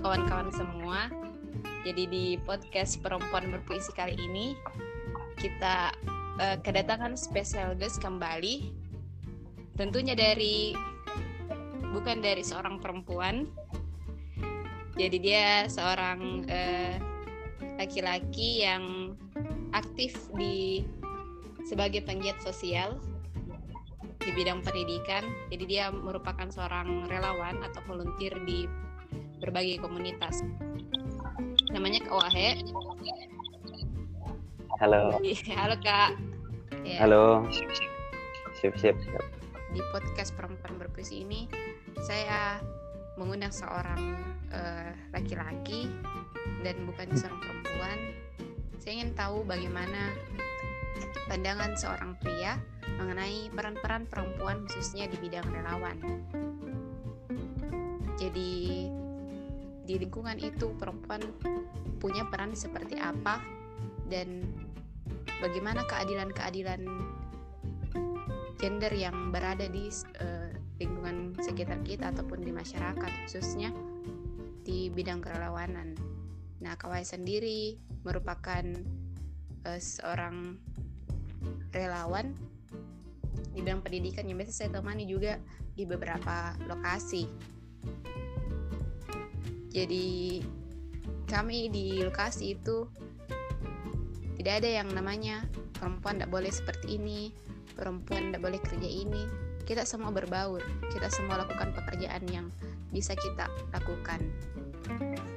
untuk 0.00 0.16
kawan-kawan 0.16 0.48
semua. 0.56 1.12
Jadi 1.84 2.08
di 2.08 2.24
podcast 2.48 3.04
Perempuan 3.04 3.52
Berpuisi 3.52 3.92
kali 3.92 4.16
ini 4.16 4.56
kita 5.36 5.92
uh, 6.40 6.56
kedatangan 6.64 7.20
spesial 7.20 7.76
guest 7.76 8.00
kembali. 8.00 8.72
Tentunya 9.76 10.16
dari 10.16 10.72
bukan 11.92 12.24
dari 12.24 12.40
seorang 12.40 12.80
perempuan. 12.80 13.44
Jadi 14.96 15.20
dia 15.20 15.68
seorang 15.68 16.48
uh, 16.48 16.96
laki-laki 17.76 18.64
yang 18.64 19.12
aktif 19.76 20.16
di 20.32 20.80
sebagai 21.68 22.00
penggiat 22.08 22.40
sosial 22.40 22.96
di 24.16 24.32
bidang 24.32 24.64
pendidikan. 24.64 25.28
Jadi 25.52 25.64
dia 25.68 25.92
merupakan 25.92 26.48
seorang 26.48 27.04
relawan 27.04 27.60
atau 27.60 27.84
volunteer 27.84 28.32
di 28.48 28.64
berbagai 29.40 29.80
komunitas. 29.80 30.44
Namanya 31.72 32.04
Kak 32.04 32.14
Wahe. 32.14 32.60
Halo. 34.80 35.16
Iya, 35.20 35.52
halo 35.56 35.76
Kak. 35.80 36.10
Ya. 36.84 36.98
Halo. 37.04 37.48
Siap, 38.60 38.76
siap. 38.76 38.96
Di 39.72 39.80
podcast 39.92 40.36
Perempuan 40.36 40.76
Berpuisi 40.76 41.24
ini, 41.24 41.48
saya 42.04 42.60
mengundang 43.20 43.52
seorang 43.52 44.16
eh, 44.52 44.92
laki-laki 45.12 45.88
uh, 45.88 46.20
dan 46.64 46.76
bukan 46.88 47.08
seorang 47.12 47.40
perempuan. 47.40 47.98
Saya 48.80 48.92
ingin 49.00 49.12
tahu 49.12 49.44
bagaimana 49.44 50.16
pandangan 51.28 51.76
seorang 51.76 52.16
pria 52.20 52.56
mengenai 52.96 53.52
peran-peran 53.52 54.08
perempuan 54.08 54.64
khususnya 54.64 55.08
di 55.08 55.16
bidang 55.20 55.46
relawan. 55.52 55.96
Jadi 58.20 58.88
di 59.84 60.00
lingkungan 60.00 60.36
itu 60.40 60.72
perempuan 60.76 61.20
punya 62.00 62.24
peran 62.28 62.56
seperti 62.56 62.96
apa 62.96 63.40
dan 64.08 64.44
bagaimana 65.40 65.84
keadilan-keadilan 65.88 66.82
gender 68.60 68.92
yang 68.92 69.32
berada 69.32 69.64
di 69.68 69.88
uh, 70.20 70.52
lingkungan 70.76 71.32
sekitar 71.40 71.80
kita 71.80 72.12
ataupun 72.12 72.44
di 72.44 72.52
masyarakat 72.52 73.12
khususnya 73.24 73.72
di 74.60 74.92
bidang 74.92 75.24
kerelawanan. 75.24 75.96
Nah, 76.60 76.76
Kawai 76.76 77.00
sendiri 77.00 77.80
merupakan 78.04 78.64
uh, 79.64 79.80
seorang 79.80 80.60
relawan 81.72 82.36
di 83.56 83.64
bidang 83.64 83.80
pendidikan 83.80 84.28
yang 84.28 84.36
biasa 84.40 84.52
saya 84.52 84.70
temani 84.76 85.08
juga 85.08 85.40
di 85.72 85.88
beberapa 85.88 86.52
lokasi. 86.68 87.24
Jadi 89.70 90.42
kami 91.30 91.70
di 91.70 92.02
lokasi 92.02 92.58
itu 92.58 92.90
tidak 94.40 94.64
ada 94.64 94.70
yang 94.82 94.88
namanya 94.90 95.46
perempuan 95.76 96.18
tidak 96.18 96.32
boleh 96.32 96.52
seperti 96.52 96.98
ini, 96.98 97.30
perempuan 97.78 98.32
tidak 98.34 98.42
boleh 98.42 98.60
kerja 98.60 98.90
ini. 98.90 99.22
Kita 99.64 99.86
semua 99.86 100.10
berbaur, 100.10 100.64
kita 100.90 101.06
semua 101.12 101.46
lakukan 101.46 101.70
pekerjaan 101.76 102.26
yang 102.26 102.46
bisa 102.90 103.14
kita 103.14 103.46
lakukan. 103.70 104.18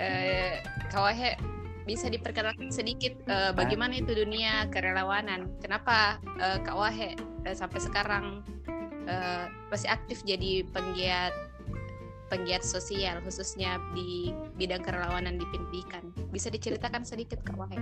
Eh, 0.02 0.58
Kawahe 0.90 1.38
bisa 1.84 2.08
diperkenalkan 2.08 2.72
sedikit 2.72 3.12
uh, 3.28 3.52
bagaimana 3.52 4.00
itu 4.00 4.16
dunia 4.16 4.72
kerelawanan? 4.72 5.52
Kenapa 5.60 6.18
uh, 6.40 6.58
Kak 6.64 6.76
Wahe 6.80 7.12
uh, 7.44 7.56
sampai 7.56 7.80
sekarang 7.84 8.40
uh, 9.08 9.46
masih 9.68 9.92
aktif 9.92 10.24
jadi 10.24 10.64
penggiat 10.72 11.36
penggiat 12.34 12.66
sosial 12.66 13.22
khususnya 13.22 13.78
di 13.94 14.34
bidang 14.58 14.82
kerelawanan 14.82 15.38
di 15.38 15.46
pendidikan? 15.54 16.02
Bisa 16.34 16.50
diceritakan 16.50 17.06
sedikit 17.06 17.46
Kak 17.46 17.62
Wahe? 17.62 17.78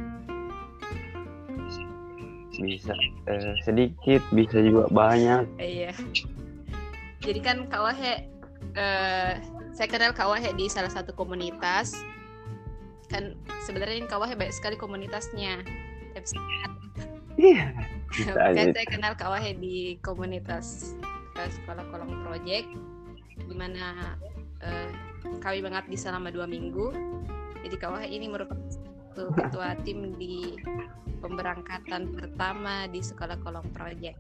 Bisa 2.60 2.92
uh, 3.32 3.56
sedikit, 3.64 4.20
bisa 4.36 4.60
juga 4.60 4.92
banyak. 4.92 5.48
Iya. 5.56 5.96
Jadi 7.24 7.40
kan 7.40 7.72
Kak 7.72 7.80
Wahe, 7.80 8.28
uh, 8.76 9.40
saya 9.72 9.88
kenal 9.88 10.12
Kak 10.12 10.28
Wahe 10.28 10.52
di 10.60 10.68
salah 10.68 10.92
satu 10.92 11.16
komunitas 11.16 11.96
kan 13.12 13.36
sebenarnya 13.68 14.08
Kawah 14.08 14.32
banyak 14.32 14.56
sekali 14.56 14.80
komunitasnya 14.80 15.60
iya 17.36 17.76
kan 18.16 18.72
saya 18.72 18.88
kenal 18.88 19.14
Kawah 19.20 19.44
di 19.60 20.00
komunitas 20.00 20.96
uh, 21.36 21.50
sekolah 21.52 21.84
kolong 21.92 22.24
project 22.24 22.72
di 23.44 23.56
mana 23.56 24.16
uh, 24.64 24.90
kami 25.42 25.60
mengabdi 25.62 25.98
selama 25.98 26.30
dua 26.30 26.46
minggu. 26.46 26.94
Jadi 27.62 27.76
Kawah 27.78 28.06
ini 28.06 28.26
merupakan 28.26 28.58
satu 29.12 29.30
ketua 29.38 29.78
tim 29.86 30.18
di 30.18 30.58
pemberangkatan 31.22 32.16
pertama 32.18 32.90
di 32.90 33.04
sekolah 33.04 33.38
kolong 33.46 33.70
project. 33.76 34.18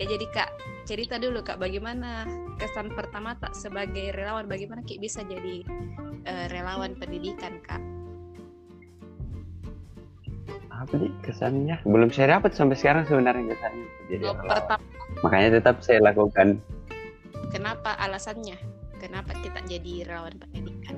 Ya 0.00 0.04
jadi 0.08 0.26
kak 0.32 0.50
cerita 0.88 1.20
dulu 1.20 1.44
kak 1.44 1.60
bagaimana 1.60 2.24
kesan 2.56 2.94
pertama 2.94 3.36
tak 3.36 3.52
sebagai 3.52 4.14
relawan? 4.16 4.46
Bagaimana 4.46 4.80
kik 4.86 5.02
bisa 5.02 5.20
jadi 5.26 5.66
uh, 6.24 6.46
relawan 6.48 6.96
pendidikan 6.96 7.58
kak? 7.66 7.82
Apa 10.70 10.96
nih 10.96 11.12
kesannya? 11.20 11.76
Belum 11.84 12.08
saya 12.08 12.40
dapat 12.40 12.56
sampai 12.56 12.78
sekarang 12.78 13.04
sebenarnya 13.04 13.52
kesannya. 13.52 13.88
Jadi 14.08 14.24
oh, 14.24 14.36
pertama. 14.38 14.80
Makanya 15.20 15.48
tetap 15.60 15.76
saya 15.84 16.00
lakukan. 16.00 16.56
Kenapa 17.52 17.98
alasannya 18.00 18.79
kenapa 19.00 19.32
kita 19.40 19.60
jadi 19.64 20.04
relawan 20.04 20.36
pendidikan 20.36 20.96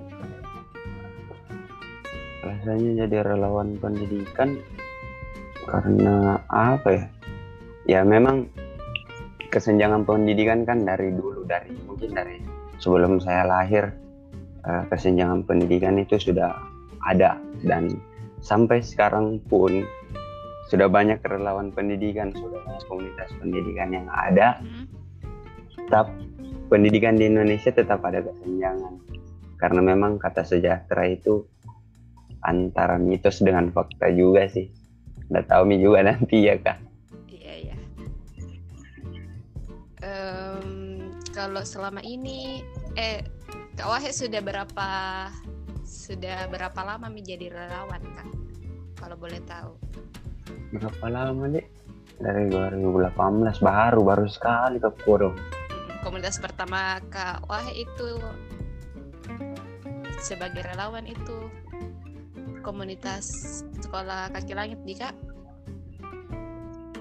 alasannya 2.43 2.93
jadi 3.07 3.17
relawan 3.23 3.79
pendidikan 3.79 4.59
karena 5.63 6.43
apa 6.51 6.89
ya 6.91 7.05
ya 7.87 8.01
memang 8.03 8.51
kesenjangan 9.55 10.03
pendidikan 10.03 10.67
kan 10.67 10.83
dari 10.83 11.15
dulu 11.15 11.47
dari 11.47 11.71
mungkin 11.87 12.11
dari 12.11 12.43
sebelum 12.83 13.23
saya 13.23 13.47
lahir 13.47 13.95
eh, 14.67 14.83
kesenjangan 14.91 15.47
pendidikan 15.47 16.03
itu 16.03 16.19
sudah 16.19 16.51
ada 17.07 17.39
dan 17.63 17.95
sampai 18.43 18.83
sekarang 18.83 19.39
pun 19.47 19.87
sudah 20.71 20.89
banyak 20.89 21.21
relawan 21.29 21.69
pendidikan, 21.69 22.33
sudah 22.33 22.59
banyak 22.65 22.84
komunitas 22.89 23.29
pendidikan 23.37 23.93
yang 23.93 24.09
ada. 24.09 24.57
Hmm. 24.65 24.89
Pendidikan 26.72 27.21
di 27.21 27.28
Indonesia 27.28 27.69
tetap 27.69 28.00
ada 28.00 28.25
kesenjangan. 28.25 28.97
Karena 29.60 29.84
memang 29.84 30.16
kata 30.16 30.41
sejahtera 30.41 31.05
itu 31.05 31.44
antara 32.41 32.97
mitos 32.97 33.44
dengan 33.44 33.69
fakta 33.69 34.09
juga 34.09 34.49
sih. 34.49 34.72
Udah 35.28 35.44
tahu 35.44 35.69
mi 35.69 35.84
juga 35.84 36.00
nanti 36.09 36.49
ya 36.49 36.56
kak. 36.56 36.81
Iya 37.28 37.53
iya. 37.60 37.77
Um, 40.00 41.12
kalau 41.37 41.60
selama 41.60 42.00
ini, 42.00 42.65
eh 42.97 43.21
Kak 43.77 43.89
Wahid 43.89 44.16
sudah 44.16 44.41
berapa 44.41 44.89
sudah 45.84 46.49
berapa 46.49 46.81
lama 46.84 47.12
menjadi 47.12 47.53
relawan 47.53 48.00
kak? 48.16 48.28
Kalau 48.97 49.16
boleh 49.21 49.44
tahu. 49.44 49.77
Berapa 50.72 51.06
lama 51.12 51.53
deh? 51.53 51.69
Dari 52.16 52.49
2018 52.49 53.12
baru 53.60 54.00
baru 54.00 54.25
sekali 54.25 54.81
ke 54.81 54.89
Kodong. 55.04 55.62
Komunitas 56.03 56.43
pertama 56.43 56.99
kak 57.15 57.47
Wah 57.47 57.67
itu 57.71 58.19
sebagai 60.23 60.63
relawan 60.67 61.07
itu 61.07 61.51
komunitas 62.63 63.27
sekolah 63.83 64.31
kaki 64.35 64.55
langit 64.55 64.79
di 64.87 64.95
kak? 64.99 65.15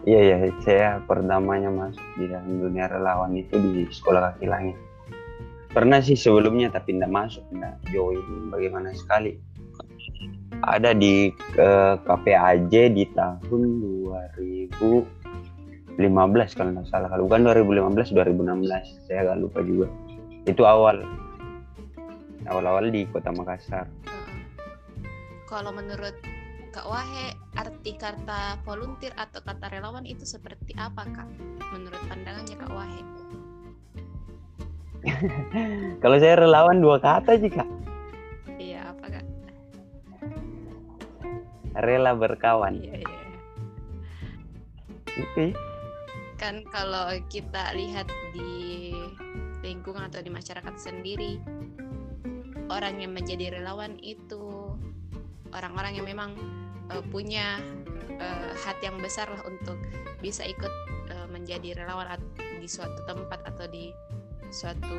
Iya 0.02 0.20
iya, 0.22 0.38
saya 0.66 0.98
pertamanya 1.06 1.70
masuk 1.70 2.02
di 2.18 2.26
dalam 2.26 2.58
dunia 2.58 2.90
relawan 2.90 3.38
itu 3.38 3.54
di 3.62 3.86
sekolah 3.86 4.34
kaki 4.34 4.50
langit. 4.50 4.78
Pernah 5.70 6.02
sih 6.02 6.18
sebelumnya 6.18 6.74
tapi 6.74 6.98
tidak 6.98 7.14
masuk 7.14 7.46
tidak 7.54 7.78
join. 7.94 8.50
Bagaimana 8.50 8.94
sekali? 8.98 9.38
Ada 10.62 10.94
di 10.98 11.30
uh, 11.58 11.98
KPAJ 12.02 12.74
di 12.94 13.06
tahun 13.14 13.62
2015 16.02 16.58
kalau 16.58 16.72
nggak 16.74 16.88
salah 16.90 17.08
kalau 17.14 17.30
bukan 17.30 17.46
2015 17.46 18.18
2016 18.18 19.06
saya 19.06 19.20
agak 19.30 19.38
lupa 19.38 19.60
juga 19.62 19.88
itu 20.50 20.62
awal 20.66 21.06
awal-awal 22.50 22.90
di 22.90 23.06
kota 23.14 23.30
Makassar 23.30 23.86
kalau 25.46 25.70
menurut 25.70 26.16
Kak 26.72 26.88
Wahe 26.88 27.36
arti 27.60 28.00
kata 28.00 28.64
volunteer 28.64 29.12
atau 29.20 29.44
kata 29.44 29.68
relawan 29.70 30.08
itu 30.08 30.24
seperti 30.24 30.74
apa 30.80 31.04
Kak 31.04 31.30
menurut 31.76 32.02
pandangannya 32.08 32.56
Kak 32.58 32.72
Wahe 32.72 33.02
Kalau 36.02 36.18
saya 36.22 36.38
relawan 36.38 36.78
dua 36.82 37.02
kata 37.02 37.38
sih 37.42 37.50
kak. 37.50 37.66
Iya 38.62 38.94
apa 38.94 39.06
kak? 39.18 39.26
Rela 41.82 42.14
berkawan. 42.14 42.78
Iya 42.78 43.02
iya. 43.02 43.20
Oke. 45.26 45.71
Kan 46.42 46.66
kalau 46.74 47.14
kita 47.30 47.70
lihat 47.78 48.10
di 48.34 48.90
lingkungan 49.62 50.10
atau 50.10 50.26
di 50.26 50.34
masyarakat 50.34 50.74
sendiri, 50.74 51.38
orang 52.66 52.98
yang 52.98 53.14
menjadi 53.14 53.62
relawan 53.62 54.02
itu 54.02 54.74
orang-orang 55.54 56.02
yang 56.02 56.10
memang 56.10 56.34
uh, 56.90 57.06
punya 57.14 57.62
uh, 58.18 58.58
hati 58.58 58.90
yang 58.90 58.98
besar 58.98 59.30
lah 59.30 59.46
untuk 59.46 59.78
bisa 60.18 60.42
ikut 60.42 60.74
uh, 61.14 61.30
menjadi 61.30 61.78
relawan 61.78 62.18
di 62.58 62.66
suatu 62.66 63.06
tempat 63.06 63.46
atau 63.46 63.70
di 63.70 63.94
suatu 64.50 64.98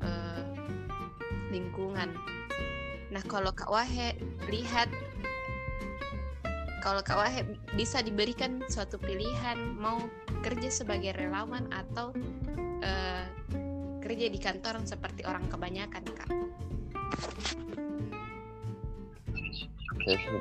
uh, 0.00 0.56
lingkungan. 1.52 2.16
Nah 3.12 3.22
kalau 3.28 3.52
Kak 3.52 3.68
Wahe 3.68 4.16
lihat 4.48 4.88
kalau 6.80 7.04
Kak 7.04 7.16
Wahe 7.20 7.44
bisa 7.76 8.00
diberikan 8.00 8.64
suatu 8.72 8.96
pilihan 8.96 9.76
mau 9.76 10.00
kerja 10.40 10.72
sebagai 10.72 11.12
relawan 11.12 11.68
atau 11.68 12.16
uh, 12.80 13.24
kerja 14.00 14.26
di 14.32 14.40
kantor 14.40 14.80
seperti 14.88 15.22
orang 15.28 15.44
kebanyakan 15.52 16.04
Kak? 16.16 16.30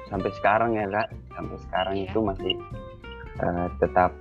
sampai 0.09 0.31
sekarang 0.39 0.71
ya 0.73 0.87
kak 0.89 1.09
sampai 1.35 1.57
sekarang 1.67 1.95
iya. 1.99 2.07
itu 2.09 2.19
masih 2.23 2.53
uh, 3.43 3.67
tetap 3.77 4.11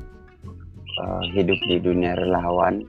uh, 1.00 1.22
hidup 1.32 1.56
di 1.64 1.76
dunia 1.80 2.12
relawan 2.18 2.84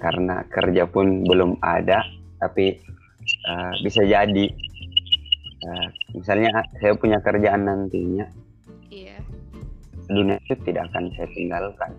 karena 0.00 0.46
kerja 0.48 0.88
pun 0.88 1.26
belum 1.28 1.60
ada 1.60 2.00
tapi 2.40 2.80
uh, 3.44 3.74
bisa 3.84 4.00
jadi 4.06 4.48
uh, 5.66 5.88
misalnya 6.16 6.62
saya 6.80 6.92
punya 6.96 7.18
kerjaan 7.20 7.66
nantinya 7.66 8.26
iya. 8.88 9.18
dunia 10.08 10.36
itu 10.46 10.54
tidak 10.64 10.88
akan 10.92 11.12
saya 11.16 11.28
tinggalkan 11.34 11.90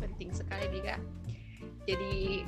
penting 0.00 0.30
sekali 0.34 0.66
Dika 0.72 0.96
jadi 1.86 2.42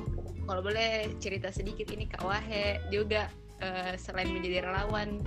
kalau 0.49 0.65
boleh 0.65 1.13
cerita 1.21 1.53
sedikit 1.53 1.93
ini 1.93 2.09
Kak 2.09 2.25
Wahe 2.25 2.81
juga 2.89 3.29
uh, 3.61 3.93
selain 4.01 4.33
menjadi 4.33 4.65
relawan 4.65 5.21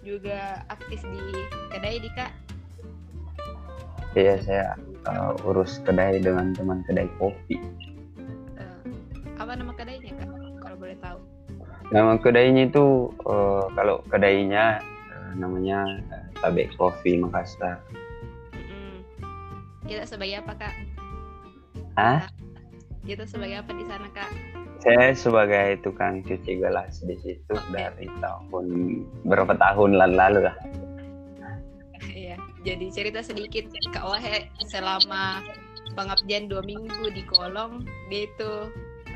juga 0.00 0.64
aktif 0.72 1.02
di 1.02 1.22
kedai 1.70 1.98
di 2.00 2.10
Kak. 2.16 2.32
Iya 4.16 4.34
saya 4.40 4.66
uh, 5.12 5.36
urus 5.44 5.78
kedai 5.84 6.24
dengan 6.24 6.56
teman 6.56 6.80
kedai 6.88 7.04
kopi. 7.20 7.60
Apa 9.36 9.52
nama 9.52 9.72
kedainya 9.76 10.12
Kak? 10.16 10.28
Kalau 10.64 10.76
boleh 10.80 10.96
tahu. 10.98 11.18
Nama 11.92 12.12
kedainya 12.18 12.66
itu 12.66 13.12
uh, 13.28 13.68
kalau 13.76 14.02
kedainya 14.08 14.80
uh, 15.12 15.30
namanya 15.36 16.00
uh, 16.10 16.26
Tabe 16.40 16.72
Coffee 16.74 17.20
Makassar. 17.20 17.78
Mm 18.56 18.64
-hmm. 18.64 18.94
Kita 19.84 20.08
sebagai 20.08 20.40
apa 20.40 20.52
Kak? 20.56 20.74
Hah? 21.96 22.28
Gitu 23.08 23.22
sebagai 23.24 23.62
apa 23.64 23.72
di 23.72 23.84
sana 23.88 24.08
kak? 24.12 24.30
Saya 24.84 25.16
sebagai 25.16 25.80
tukang 25.80 26.20
cuci 26.26 26.60
gelas 26.60 27.00
di 27.00 27.16
situ 27.24 27.54
okay. 27.54 27.72
dari 27.72 28.06
tahun 28.20 28.66
berapa 29.24 29.56
tahun 29.56 29.96
lalu 29.96 30.44
lah. 30.44 30.56
Iya, 32.12 32.36
jadi 32.66 32.86
cerita 32.92 33.24
sedikit 33.24 33.72
Kak 33.94 34.04
Wahe 34.04 34.52
selama 34.68 35.40
pengabdian 35.96 36.52
dua 36.52 36.60
minggu 36.66 37.08
di 37.14 37.24
kolong 37.30 37.88
dia 38.12 38.28
itu 38.28 38.52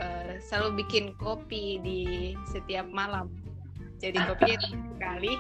uh, 0.01 0.33
selalu 0.41 0.85
bikin 0.85 1.15
kopi 1.21 1.79
di 1.85 2.01
setiap 2.49 2.89
malam. 2.91 3.29
Jadi 4.01 4.17
kopinya 4.25 4.59
sekali. 4.97 5.33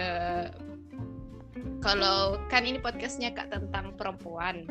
Uh, 0.00 0.48
kalau 1.80 2.40
kan 2.48 2.64
ini 2.64 2.80
podcastnya 2.80 3.32
kak 3.32 3.52
tentang 3.52 3.96
perempuan. 3.96 4.64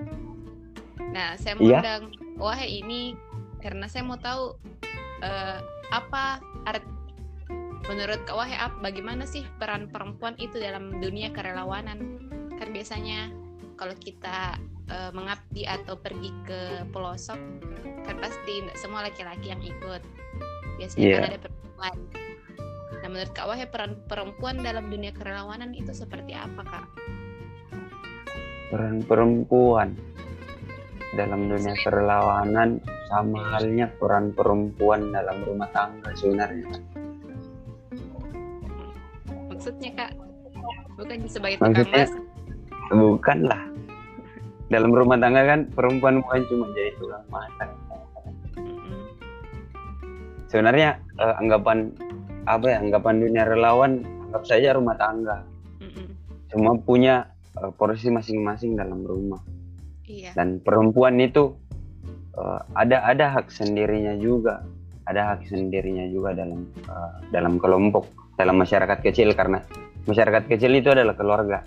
Nah, 1.09 1.37
saya 1.37 1.57
mau 1.57 1.65
yeah. 1.65 1.81
undang 1.81 2.03
wah 2.37 2.59
ini 2.61 3.17
karena 3.61 3.89
saya 3.89 4.05
mau 4.05 4.17
tahu 4.17 4.55
uh, 5.25 5.57
apa 5.89 6.39
art 6.69 6.85
menurut 7.89 8.21
Kak 8.29 8.37
Wahai 8.37 8.61
bagaimana 8.85 9.25
sih 9.25 9.41
peran 9.57 9.89
perempuan 9.89 10.37
itu 10.37 10.61
dalam 10.61 11.01
dunia 11.01 11.33
kerelawanan? 11.33 12.21
Kan 12.61 12.69
biasanya 12.69 13.33
kalau 13.73 13.97
kita 13.97 14.61
uh, 14.89 15.11
mengabdi 15.13 15.63
atau 15.69 15.95
pergi 15.95 16.29
ke 16.45 16.83
pelosok 16.89 17.39
kan 18.09 18.15
pasti 18.17 18.65
semua 18.73 19.05
laki-laki 19.05 19.53
yang 19.53 19.61
ikut. 19.61 20.01
Biasanya 20.81 21.05
yeah. 21.05 21.21
kan 21.21 21.29
ada 21.29 21.39
perempuan. 21.39 21.95
Nah, 22.99 23.07
menurut 23.07 23.31
Kak 23.31 23.45
Wahai 23.47 23.67
peran 23.69 23.93
perempuan 24.09 24.55
dalam 24.59 24.91
dunia 24.91 25.15
kerelawanan 25.15 25.71
itu 25.77 25.93
seperti 25.95 26.35
apa, 26.35 26.61
Kak? 26.65 26.85
Peran 28.73 29.01
perempuan 29.05 29.95
dalam 31.15 31.49
dunia 31.49 31.73
kerelawanan 31.81 32.77
sama 33.09 33.41
halnya 33.55 33.89
peran 33.97 34.29
perempuan 34.35 35.09
dalam 35.09 35.41
rumah 35.47 35.69
tangga 35.73 36.11
sebenarnya. 36.13 36.69
Maksudnya, 39.49 39.91
Kak? 39.95 40.11
Bukan 40.99 41.17
sebagai 41.31 41.63
tukang 41.63 41.87
mas? 41.93 42.11
Bukan 42.91 43.39
lah. 43.47 43.63
Dalam 44.69 44.93
rumah 44.93 45.17
tangga 45.17 45.45
kan 45.49 45.65
perempuan 45.73 46.21
bukan 46.21 46.41
cuma 46.45 46.65
jadi 46.77 46.93
tukang 47.01 47.25
masak. 47.33 47.69
Sebenarnya 50.49 50.97
eh, 51.17 51.35
anggapan 51.41 51.93
apa 52.49 52.65
ya 52.65 52.77
anggapan 52.81 53.15
dunia 53.21 53.43
relawan 53.45 54.01
anggap 54.29 54.43
saja 54.49 54.73
rumah 54.73 54.97
tangga 54.97 55.45
mm-hmm. 55.81 56.05
semua 56.49 56.73
punya 56.81 57.29
uh, 57.61 57.69
porsi 57.69 58.09
masing-masing 58.09 58.73
dalam 58.73 59.05
rumah 59.05 59.41
iya. 60.09 60.33
dan 60.33 60.57
perempuan 60.57 61.21
itu 61.21 61.53
uh, 62.33 62.61
ada 62.73 63.05
ada 63.05 63.37
hak 63.37 63.53
sendirinya 63.53 64.17
juga 64.17 64.65
ada 65.05 65.33
hak 65.33 65.45
sendirinya 65.45 66.09
juga 66.09 66.33
dalam 66.33 66.65
uh, 66.89 67.21
dalam 67.29 67.61
kelompok 67.61 68.09
dalam 68.33 68.57
masyarakat 68.57 69.01
kecil 69.05 69.37
karena 69.37 69.61
masyarakat 70.09 70.49
kecil 70.49 70.73
itu 70.73 70.89
adalah 70.89 71.13
keluarga 71.13 71.61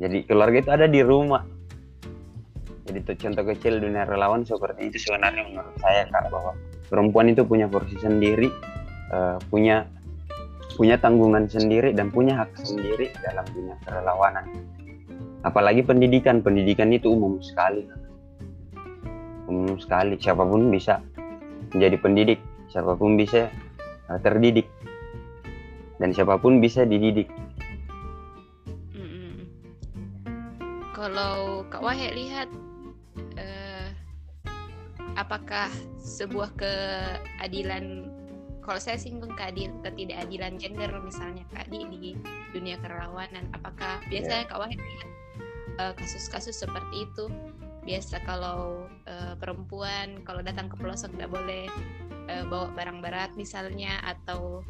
jadi 0.00 0.24
keluarga 0.24 0.56
itu 0.64 0.70
ada 0.72 0.86
di 0.88 1.00
rumah 1.04 1.44
jadi 2.88 3.04
contoh 3.04 3.44
kecil 3.54 3.78
dunia 3.78 4.08
relawan 4.08 4.42
seperti 4.42 4.90
itu 4.90 4.98
sebenarnya 4.98 5.46
menurut 5.46 5.76
saya 5.78 6.08
kak 6.10 6.32
bahwa 6.32 6.56
perempuan 6.90 7.30
itu 7.30 7.46
punya 7.46 7.70
porsi 7.70 7.94
sendiri 8.00 8.50
uh, 9.12 9.38
punya 9.52 9.86
punya 10.80 10.96
tanggungan 10.96 11.44
sendiri 11.44 11.92
dan 11.92 12.08
punya 12.08 12.40
hak 12.40 12.56
sendiri 12.56 13.12
dalam 13.20 13.44
dunia 13.52 13.76
kerelawanan. 13.84 14.48
Apalagi 15.44 15.84
pendidikan, 15.84 16.44
pendidikan 16.44 16.88
itu 16.88 17.12
umum 17.12 17.36
sekali. 17.44 17.84
Umum 19.44 19.76
sekali, 19.76 20.16
siapa 20.16 20.40
pun 20.40 20.72
bisa 20.72 21.04
menjadi 21.76 21.96
pendidik, 22.00 22.40
siapa 22.72 22.96
pun 22.96 23.20
bisa 23.20 23.52
uh, 24.08 24.16
terdidik, 24.24 24.68
dan 26.00 26.16
siapa 26.16 26.40
pun 26.40 26.64
bisa 26.64 26.88
dididik. 26.88 27.28
Kalau 31.00 31.64
Kak 31.72 31.80
Wahya 31.80 32.12
lihat, 32.12 32.52
uh, 33.40 33.88
apakah 35.16 35.72
sebuah 35.96 36.52
keadilan 36.60 38.12
kalau 38.60 38.76
saya 38.76 39.00
singgung 39.00 39.32
keadil 39.32 39.72
ketidakadilan 39.80 40.60
gender 40.60 40.92
misalnya 41.00 41.42
kak 41.50 41.66
di 41.72 41.80
di 41.88 42.12
dunia 42.52 42.76
kerelawanan 42.78 43.48
apakah 43.56 43.98
biasanya 44.12 44.44
yeah. 44.44 44.50
kak 44.52 44.60
Wahid 44.60 44.78
lihat 44.78 45.08
uh, 45.80 45.92
kasus-kasus 45.96 46.60
seperti 46.60 47.08
itu 47.08 47.32
biasa 47.82 48.20
kalau 48.28 48.84
uh, 49.08 49.34
perempuan 49.40 50.20
kalau 50.28 50.44
datang 50.44 50.68
ke 50.68 50.76
pelosok 50.76 51.16
tidak 51.16 51.32
boleh 51.32 51.66
uh, 52.28 52.44
bawa 52.46 52.68
barang 52.76 53.00
berat 53.00 53.32
misalnya 53.34 53.96
atau 54.04 54.60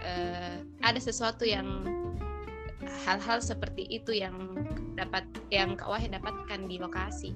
uh, 0.00 0.56
ada 0.80 1.00
sesuatu 1.00 1.44
yang 1.44 1.84
hal-hal 3.06 3.38
seperti 3.40 3.86
itu 3.88 4.12
yang 4.14 4.34
dapat 4.94 5.24
yang 5.48 5.74
Kak 5.74 5.88
Wahid 5.88 6.12
dapatkan 6.14 6.60
di 6.68 6.76
lokasi. 6.76 7.32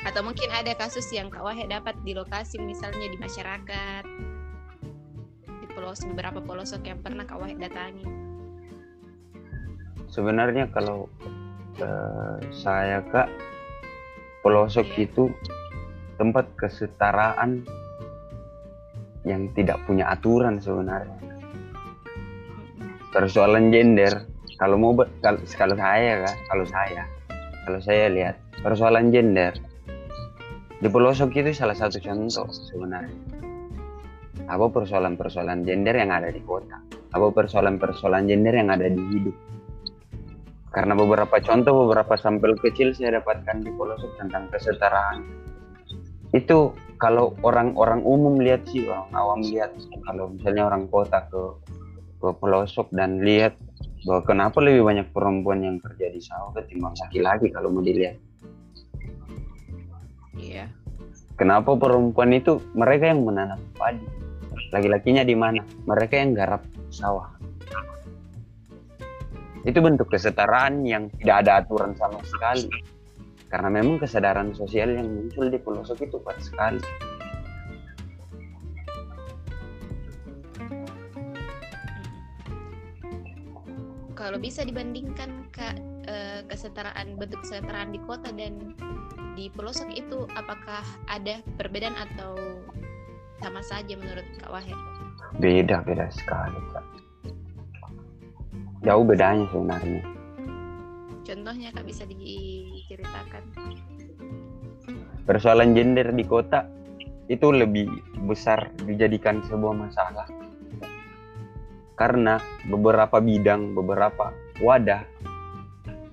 Atau 0.00 0.24
mungkin 0.24 0.48
ada 0.48 0.72
kasus 0.72 1.04
yang 1.12 1.28
Kak 1.28 1.44
Wahid 1.44 1.68
dapat 1.68 1.98
di 2.06 2.16
lokasi 2.16 2.56
misalnya 2.62 3.04
di 3.04 3.18
masyarakat 3.20 4.04
di 5.44 5.66
pelosok 5.76 6.16
beberapa 6.16 6.40
pelosok 6.40 6.82
yang 6.88 6.98
pernah 7.04 7.28
Kak 7.28 7.36
Wahid 7.36 7.60
datangi. 7.60 8.06
Sebenarnya 10.10 10.66
kalau 10.72 11.06
uh, 11.78 12.40
saya 12.50 13.04
Kak 13.12 13.28
pelosok 14.40 14.88
yeah. 14.96 15.04
itu 15.04 15.24
tempat 16.16 16.48
kesetaraan 16.56 17.64
yang 19.24 19.52
tidak 19.52 19.76
punya 19.84 20.08
aturan 20.08 20.56
sebenarnya 20.56 21.29
persoalan 23.10 23.74
gender 23.74 24.26
kalau 24.58 24.76
mau 24.78 24.92
kalau, 25.22 25.40
kalau 25.58 25.74
saya 25.74 26.26
Kak 26.26 26.36
kalau 26.46 26.64
saya 26.66 27.02
kalau 27.66 27.80
saya 27.82 28.06
lihat 28.10 28.36
persoalan 28.60 29.12
gender. 29.12 29.56
Di 30.80 30.88
pelosok 30.88 31.36
itu 31.36 31.52
salah 31.52 31.76
satu 31.76 32.00
contoh 32.00 32.48
sebenarnya. 32.48 33.12
Apa 34.48 34.72
persoalan-persoalan 34.72 35.68
gender 35.68 35.92
yang 35.92 36.08
ada 36.08 36.32
di 36.32 36.40
kota? 36.40 36.80
Apa 37.12 37.28
persoalan-persoalan 37.36 38.24
gender 38.24 38.56
yang 38.56 38.72
ada 38.72 38.88
di 38.88 39.02
hidup? 39.12 39.36
Karena 40.72 40.96
beberapa 40.96 41.36
contoh 41.44 41.84
beberapa 41.84 42.16
sampel 42.16 42.56
kecil 42.56 42.96
saya 42.96 43.20
dapatkan 43.20 43.60
di 43.60 43.70
pelosok 43.76 44.16
tentang 44.24 44.48
kesetaraan. 44.48 45.20
Itu 46.32 46.72
kalau 46.96 47.36
orang-orang 47.44 48.00
umum 48.06 48.40
lihat 48.40 48.64
sih 48.70 48.88
orang 48.88 49.12
awam 49.12 49.40
lihat. 49.44 49.76
Kalau 50.08 50.32
misalnya 50.32 50.64
orang 50.64 50.88
kota 50.88 51.28
ke 51.28 51.42
ke 52.20 52.28
pelosok 52.36 52.92
dan 52.92 53.24
lihat 53.24 53.56
bahwa 54.04 54.22
kenapa 54.28 54.60
lebih 54.60 54.84
banyak 54.84 55.08
perempuan 55.12 55.64
yang 55.64 55.76
kerja 55.80 56.12
di 56.12 56.20
sawah 56.20 56.52
ketimbang 56.52 56.92
laki-laki 57.00 57.48
kalau 57.48 57.72
mau 57.72 57.80
dilihat. 57.80 58.16
Iya. 60.36 60.68
Kenapa 61.40 61.72
perempuan 61.72 62.36
itu 62.36 62.60
mereka 62.76 63.08
yang 63.08 63.24
menanam 63.24 63.60
padi? 63.76 64.04
Laki-lakinya 64.76 65.24
di 65.24 65.32
mana? 65.32 65.64
Mereka 65.88 66.14
yang 66.20 66.36
garap 66.36 66.60
sawah. 66.92 67.32
Itu 69.64 69.80
bentuk 69.80 70.12
kesetaraan 70.12 70.84
yang 70.84 71.08
tidak 71.20 71.36
ada 71.44 71.64
aturan 71.64 71.96
sama 71.96 72.20
sekali. 72.24 72.68
Karena 73.48 73.68
memang 73.72 73.98
kesadaran 73.98 74.52
sosial 74.52 74.94
yang 74.94 75.08
muncul 75.08 75.48
di 75.48 75.58
pelosok 75.58 76.06
itu 76.06 76.16
kuat 76.22 76.38
sekali 76.38 76.78
kalau 84.30 84.46
bisa 84.46 84.62
dibandingkan 84.62 85.50
ke 85.50 85.74
eh, 86.06 86.46
kesetaraan 86.46 87.18
bentuk 87.18 87.42
kesetaraan 87.42 87.90
di 87.90 87.98
kota 88.06 88.30
dan 88.30 88.78
di 89.34 89.50
pelosok 89.50 89.90
itu 89.90 90.30
apakah 90.38 90.86
ada 91.10 91.42
perbedaan 91.58 91.98
atau 91.98 92.38
sama 93.42 93.58
saja 93.66 93.90
menurut 93.98 94.22
Kak 94.38 94.54
Wahid? 94.54 94.78
beda 95.42 95.82
beda 95.82 96.06
sekali 96.14 96.62
kak 96.70 96.86
jauh 98.86 99.02
bedanya 99.02 99.50
sebenarnya 99.50 100.02
Contohnya 101.26 101.74
Kak 101.74 101.90
bisa 101.90 102.06
diceritakan. 102.06 103.42
persoalan 105.26 105.74
gender 105.74 106.06
di 106.14 106.22
kota 106.22 106.70
itu 107.26 107.50
lebih 107.50 107.90
besar 108.30 108.70
dijadikan 108.86 109.42
sebuah 109.50 109.74
masalah 109.74 110.30
karena 112.00 112.40
beberapa 112.64 113.20
bidang 113.20 113.76
beberapa 113.76 114.32
wadah 114.64 115.04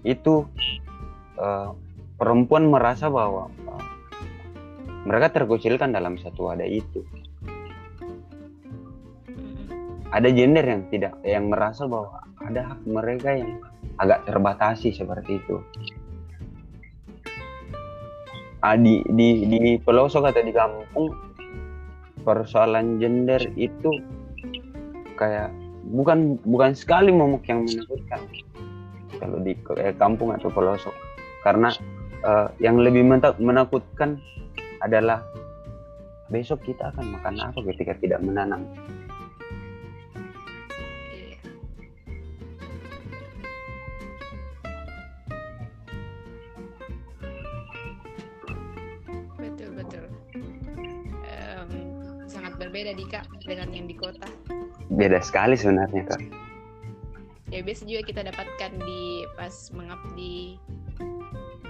itu 0.03 0.43
eh, 1.39 1.71
perempuan 2.19 2.67
merasa 2.67 3.07
bahwa 3.07 3.47
eh, 3.47 3.85
mereka 5.07 5.31
terkucilkan 5.31 5.95
dalam 5.95 6.19
satu 6.19 6.51
wadah 6.51 6.67
itu 6.67 7.07
ada 10.11 10.27
gender 10.27 10.67
yang 10.67 10.83
tidak 10.91 11.15
yang 11.23 11.47
merasa 11.47 11.87
bahwa 11.87 12.19
ada 12.43 12.75
hak 12.75 12.79
mereka 12.83 13.31
yang 13.31 13.63
agak 13.99 14.23
terbatasi 14.23 14.95
seperti 14.95 15.41
itu. 15.41 15.57
Ah, 18.63 18.79
di, 18.79 19.05
di, 19.13 19.45
di 19.45 19.59
pelosok 19.77 20.33
atau 20.33 20.41
di 20.41 20.53
kampung 20.55 21.13
persoalan 22.25 22.97
gender 22.97 23.39
itu 23.53 23.93
kayak 25.15 25.53
bukan 25.87 26.35
bukan 26.43 26.75
sekali 26.75 27.11
momok 27.15 27.47
yang 27.47 27.63
menakutkan 27.63 28.21
kalau 29.17 29.37
di 29.41 29.55
eh, 29.79 29.95
kampung 29.95 30.35
atau 30.35 30.51
pelosok 30.51 30.95
karena 31.41 31.71
eh, 32.23 32.47
yang 32.59 32.77
lebih 32.77 33.07
menakutkan 33.39 34.19
adalah 34.83 35.23
besok 36.27 36.59
kita 36.67 36.91
akan 36.91 37.15
makan 37.15 37.35
apa 37.39 37.59
ketika 37.73 37.95
tidak 38.03 38.19
menanam. 38.19 38.67
Betul 49.39 49.71
betul. 49.73 50.05
Di 52.77 53.03
dengan 53.43 53.67
yang 53.73 53.89
di 53.89 53.95
kota. 53.97 54.46
Beda 54.97 55.21
sekali 55.21 55.53
sebenarnya 55.53 56.03
kak 56.09 56.21
Ya 57.47 57.63
biasa 57.63 57.87
juga 57.87 58.03
kita 58.03 58.27
dapatkan 58.27 58.71
di 58.83 59.23
pas 59.39 59.71
mengabdi. 59.71 60.59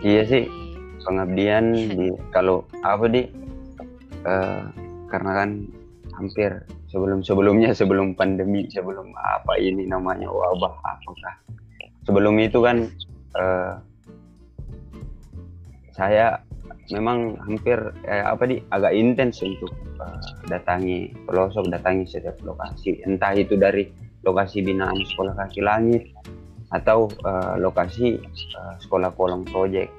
Iya 0.01 0.25
sih. 0.25 0.43
di- 0.49 0.73
pengabdian 1.05 1.65
di 2.01 2.09
kalau 2.33 2.65
apa 2.81 3.05
di 3.05 3.29
eh, 4.25 4.63
karena 5.07 5.31
kan 5.37 5.49
hampir 6.17 6.65
sebelum 6.89 7.21
sebelumnya 7.21 7.77
sebelum 7.77 8.17
pandemi 8.17 8.65
sebelum 8.73 9.13
apa 9.13 9.53
ini 9.61 9.85
namanya 9.85 10.25
wabah 10.27 10.73
apakah 10.81 11.33
sebelum 12.09 12.41
itu 12.41 12.57
kan 12.59 12.89
eh, 13.37 13.73
saya 15.93 16.41
memang 16.91 17.35
hampir 17.43 17.75
eh, 18.07 18.23
apa 18.23 18.47
di 18.47 18.63
agak 18.71 18.93
intens 18.95 19.43
untuk 19.43 19.71
eh, 19.99 20.19
datangi 20.47 21.11
pelosok 21.27 21.67
datangi 21.67 22.07
setiap 22.07 22.39
lokasi 22.43 23.03
entah 23.03 23.35
itu 23.35 23.59
dari 23.59 23.87
lokasi 24.23 24.63
binaan 24.63 25.03
sekolah 25.03 25.35
kaki 25.35 25.61
langit 25.63 26.07
atau 26.71 27.11
eh, 27.11 27.55
lokasi 27.59 28.19
eh, 28.19 28.73
sekolah 28.83 29.11
kolong 29.15 29.43
project 29.47 29.91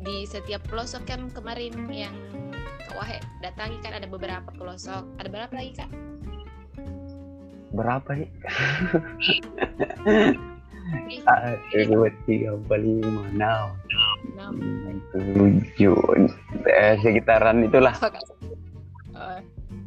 di 0.00 0.24
setiap 0.24 0.64
pelosok 0.68 1.04
kan 1.04 1.28
kemarin 1.30 1.76
yang 1.92 2.16
Kak 2.88 2.96
Wahe 2.96 3.20
datangi 3.44 3.76
kan 3.84 4.00
ada 4.00 4.08
beberapa 4.08 4.48
pelosok. 4.56 5.04
Ada 5.20 5.28
berapa 5.28 5.52
lagi 5.52 5.76
Kak? 5.76 5.90
berapa 7.70 8.10
sih? 8.18 8.26
Satu, 11.22 12.08
tiga, 12.26 12.54
lima, 12.78 13.22
enam, 13.30 13.66
tujuh, 15.14 15.98
eh, 16.66 16.94
sekitaran 16.98 17.62
itulah? 17.66 17.94
Oh, 19.14 19.38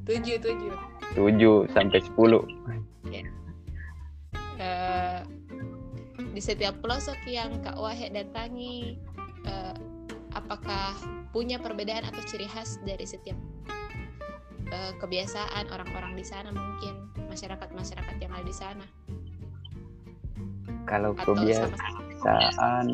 tujuh 0.07 0.37
tujuh. 0.39 0.73
tujuh 1.13 1.67
sampai 1.75 1.99
sepuluh. 1.99 2.43
Eh, 4.63 5.19
di 6.33 6.41
setiap 6.41 6.79
pelosok 6.79 7.19
yang 7.27 7.59
Kak 7.61 7.75
Wahe 7.75 8.07
datangi, 8.13 8.95
eh, 9.43 9.75
apakah 10.33 10.95
punya 11.33 11.57
perbedaan 11.57 12.05
atau 12.05 12.21
ciri 12.29 12.45
khas 12.45 12.77
dari 12.85 13.03
setiap 13.03 13.37
eh, 14.69 14.93
kebiasaan 15.01 15.69
orang-orang 15.69 16.13
di 16.17 16.25
sana 16.25 16.53
mungkin 16.53 17.09
masyarakat-masyarakat 17.29 18.15
yang 18.21 18.31
ada 18.33 18.45
di 18.45 18.55
sana 18.55 18.85
Kalau 20.83 21.15
atau 21.15 21.33
kebiasaan 21.35 22.87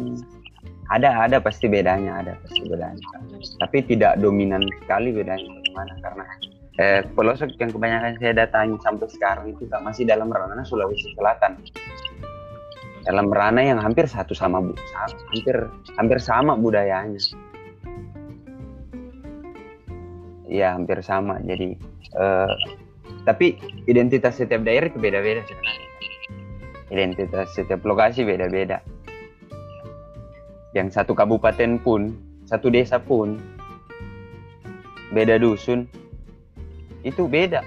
ada 0.89 1.09
ada 1.29 1.37
pasti 1.37 1.69
bedanya 1.69 2.25
ada 2.25 2.33
pasti 2.41 2.65
bedanya. 2.65 3.05
Tapi 3.61 3.77
tidak 3.85 4.17
dominan 4.17 4.65
sekali 4.81 5.13
bedanya 5.13 5.45
bagaimana 5.45 5.93
karena 6.01 6.25
eh, 6.81 7.01
pelosok 7.13 7.53
yang 7.61 7.69
kebanyakan 7.69 8.17
saya 8.17 8.33
datangi 8.45 8.77
sampai 8.81 9.07
sekarang 9.13 9.45
itu 9.53 9.69
masih 9.85 10.09
dalam 10.09 10.33
ranah 10.33 10.65
Sulawesi 10.65 11.13
Selatan. 11.13 11.61
Dalam 13.05 13.31
ranah 13.31 13.63
yang 13.63 13.79
hampir 13.79 14.05
satu 14.05 14.35
sama 14.35 14.59
bu, 14.59 14.75
hampir 15.33 15.55
hampir 15.97 16.19
sama 16.19 16.53
budayanya. 16.57 17.21
Iya 20.49 20.73
hampir 20.73 21.05
sama. 21.05 21.37
Jadi 21.45 21.77
eh, 22.17 22.53
tapi 23.29 23.61
identitas 23.85 24.41
setiap 24.41 24.65
daerah 24.65 24.89
itu 24.89 24.97
beda-beda 24.97 25.45
sebenarnya. 25.45 25.87
Identitas 26.89 27.53
setiap 27.53 27.85
lokasi 27.85 28.25
beda-beda. 28.25 28.81
Yang 30.73 31.01
satu 31.01 31.13
kabupaten 31.17 31.81
pun, 31.81 32.13
satu 32.45 32.69
desa 32.69 32.97
pun, 32.97 33.37
beda 35.13 35.37
dusun, 35.41 35.85
itu 37.05 37.25
beda. 37.25 37.61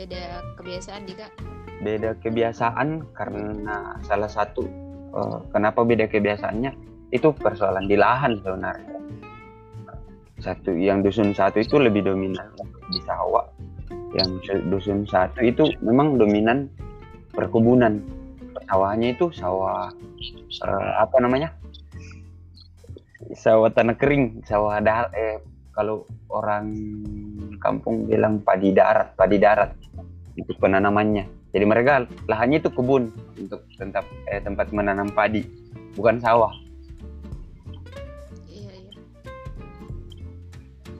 beda 0.00 0.40
kebiasaan 0.56 1.02
Kak 1.12 1.32
Beda 1.80 2.10
kebiasaan 2.20 2.88
karena 3.12 4.00
salah 4.04 4.28
satu 4.28 4.64
eh, 5.12 5.38
kenapa 5.52 5.84
beda 5.84 6.08
kebiasaannya 6.08 6.72
itu 7.12 7.28
persoalan 7.36 7.84
di 7.88 7.96
lahan 8.00 8.38
sebenarnya. 8.40 8.96
Satu 10.40 10.72
yang 10.72 11.04
dusun 11.04 11.36
satu 11.36 11.60
itu 11.60 11.76
lebih 11.76 12.06
dominan 12.08 12.48
di 12.88 13.00
sawah, 13.04 13.44
yang 14.10 14.42
dusun 14.70 15.06
satu 15.06 15.42
itu 15.42 15.70
memang 15.82 16.18
dominan 16.18 16.66
perkebunan. 17.30 18.02
Sawahnya 18.66 19.14
itu 19.14 19.30
sawah 19.34 19.90
eh, 20.66 20.92
apa 20.98 21.16
namanya? 21.22 21.54
Sawah 23.34 23.70
tanah 23.70 23.94
kering, 23.94 24.42
sawah 24.42 24.82
darat. 24.82 25.10
Eh, 25.14 25.38
kalau 25.70 26.06
orang 26.30 26.74
kampung 27.62 28.10
bilang 28.10 28.42
padi 28.42 28.74
darat, 28.74 29.14
padi 29.14 29.38
darat 29.38 29.70
untuk 30.34 30.58
penanamannya. 30.58 31.26
Jadi 31.50 31.64
mereka 31.66 32.06
lahannya 32.30 32.62
itu 32.62 32.70
kebun 32.70 33.10
untuk 33.38 33.66
tempat 33.78 34.06
eh, 34.30 34.42
tempat 34.42 34.70
menanam 34.74 35.10
padi, 35.10 35.46
bukan 35.94 36.18
sawah. 36.22 36.54
iya 38.46 38.70
iya 38.70 38.94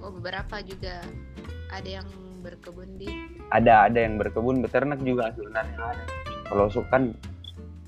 oh 0.02 0.10
beberapa 0.10 0.58
juga 0.66 1.02
ada 1.70 2.02
yang 2.02 2.08
berkebun 2.40 2.98
di 2.98 3.08
ada 3.52 3.86
ada 3.86 3.98
yang 4.00 4.16
berkebun 4.16 4.64
beternak 4.64 5.00
juga 5.04 5.30
sebenarnya 5.36 5.76
ada. 5.78 6.04
Pelosok 6.50 6.86
kan 6.90 7.14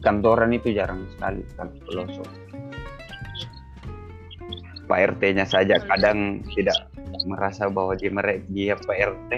kantoran 0.05 0.55
itu 0.55 0.71
jarang 0.71 1.09
sekali 1.17 1.43
kan 1.59 1.69
pelosok. 1.89 2.29
Pak 4.87 4.99
RT-nya 5.17 5.47
saja 5.49 5.81
kadang 5.89 6.45
tidak 6.53 6.91
merasa 7.25 7.71
bahwa 7.71 7.97
dia 7.97 8.13
dia 8.51 8.75
Pak 8.77 8.99
RT 8.99 9.33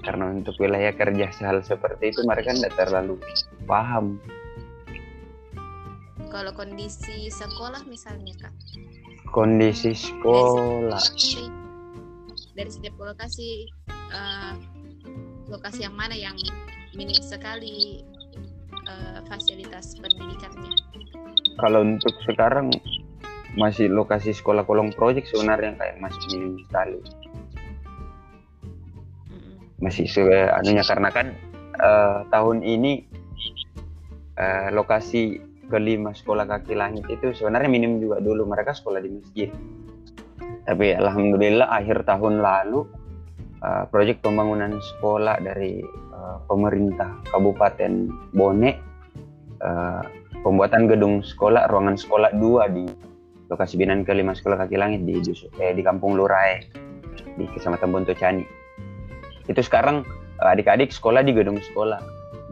karena 0.00 0.32
untuk 0.32 0.56
wilayah 0.56 0.96
kerja 0.96 1.28
hal 1.44 1.60
seperti 1.60 2.14
itu 2.14 2.24
mereka 2.24 2.56
tidak 2.56 2.72
terlalu 2.78 3.20
paham. 3.68 4.16
Kalau 6.30 6.54
kondisi 6.54 7.28
sekolah 7.28 7.84
misalnya 7.90 8.32
kak? 8.38 8.54
Kondisi 9.34 9.92
sekolah 9.92 11.02
dari 12.60 12.68
setiap 12.68 12.92
lokasi 13.00 13.64
uh, 13.88 14.52
lokasi 15.48 15.88
yang 15.88 15.96
mana 15.96 16.12
yang 16.12 16.36
minim 16.92 17.16
sekali 17.24 18.04
uh, 18.84 19.24
fasilitas 19.24 19.96
pendidikannya. 19.96 20.68
Kalau 21.56 21.80
untuk 21.80 22.12
sekarang 22.28 22.68
masih 23.56 23.88
lokasi 23.88 24.36
sekolah 24.36 24.68
kolong 24.68 24.92
project 24.92 25.32
sebenarnya 25.32 25.72
kayak 25.80 25.96
masih 26.04 26.20
minim 26.36 26.52
sekali. 26.68 27.00
Masih 29.80 30.04
anunya 30.60 30.84
karena 30.84 31.08
kan 31.08 31.26
uh, 31.80 32.28
tahun 32.28 32.60
ini 32.60 33.08
uh, 34.36 34.68
lokasi 34.76 35.40
kelima 35.72 36.12
sekolah 36.12 36.44
kaki 36.44 36.76
langit 36.76 37.08
itu 37.08 37.32
sebenarnya 37.32 37.72
minim 37.72 37.96
juga. 38.04 38.20
Dulu 38.20 38.44
mereka 38.44 38.76
sekolah 38.76 39.00
di 39.00 39.10
masjid 39.16 39.48
tapi 40.70 40.94
alhamdulillah 40.94 41.66
akhir 41.66 42.06
tahun 42.06 42.38
lalu 42.38 42.86
uh, 43.58 43.90
proyek 43.90 44.22
pembangunan 44.22 44.78
sekolah 44.78 45.42
dari 45.42 45.82
uh, 46.14 46.38
pemerintah 46.46 47.10
Kabupaten 47.34 48.06
Bone 48.30 48.70
uh, 49.58 50.06
pembuatan 50.46 50.86
gedung 50.86 51.26
sekolah 51.26 51.66
ruangan 51.66 51.98
sekolah 51.98 52.30
dua 52.38 52.70
di 52.70 52.86
lokasi 53.50 53.74
binaan 53.74 54.06
kelima 54.06 54.30
sekolah 54.30 54.62
kaki 54.62 54.78
langit 54.78 55.02
di 55.02 55.18
eh, 55.58 55.74
di 55.74 55.82
Kampung 55.82 56.14
Lurai 56.14 56.62
di 57.34 57.44
Kecamatan 57.50 57.90
Bontocani. 57.90 58.46
Itu 59.50 59.58
sekarang 59.58 60.06
eh, 60.38 60.52
adik-adik 60.54 60.94
sekolah 60.94 61.26
di 61.26 61.34
gedung 61.34 61.58
sekolah. 61.58 61.98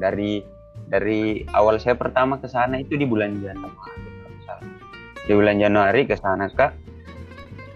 Dari 0.02 0.42
dari 0.90 1.46
awal 1.54 1.78
saya 1.78 1.94
pertama 1.94 2.42
ke 2.42 2.50
sana 2.50 2.82
itu 2.82 2.98
di 2.98 3.06
bulan 3.06 3.38
Januari. 3.38 4.10
Di 5.22 5.32
bulan 5.36 5.62
Januari 5.62 6.02
ke 6.02 6.18
sana 6.18 6.50
Kak. 6.50 6.87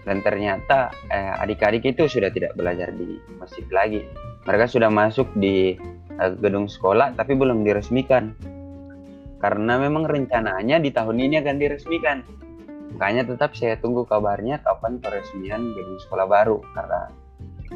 Dan 0.03 0.19
ternyata 0.19 0.91
eh, 1.07 1.41
adik-adik 1.43 1.83
itu 1.87 2.07
sudah 2.07 2.29
tidak 2.31 2.55
belajar 2.59 2.91
di 2.91 3.19
masjid 3.39 3.63
lagi. 3.71 4.03
Mereka 4.43 4.67
sudah 4.67 4.91
masuk 4.91 5.31
di 5.39 5.79
eh, 6.19 6.31
gedung 6.43 6.67
sekolah 6.67 7.15
tapi 7.15 7.35
belum 7.35 7.63
diresmikan. 7.63 8.35
Karena 9.39 9.75
memang 9.75 10.07
rencananya 10.07 10.79
di 10.79 10.91
tahun 10.91 11.19
ini 11.19 11.35
akan 11.43 11.55
diresmikan 11.59 12.17
makanya 12.93 13.25
tetap 13.25 13.57
saya 13.57 13.73
tunggu 13.81 14.05
kabarnya 14.05 14.61
kapan 14.61 15.01
peresmian 15.01 15.73
gedung 15.73 15.97
sekolah 15.97 16.29
baru 16.29 16.61
karena 16.77 17.09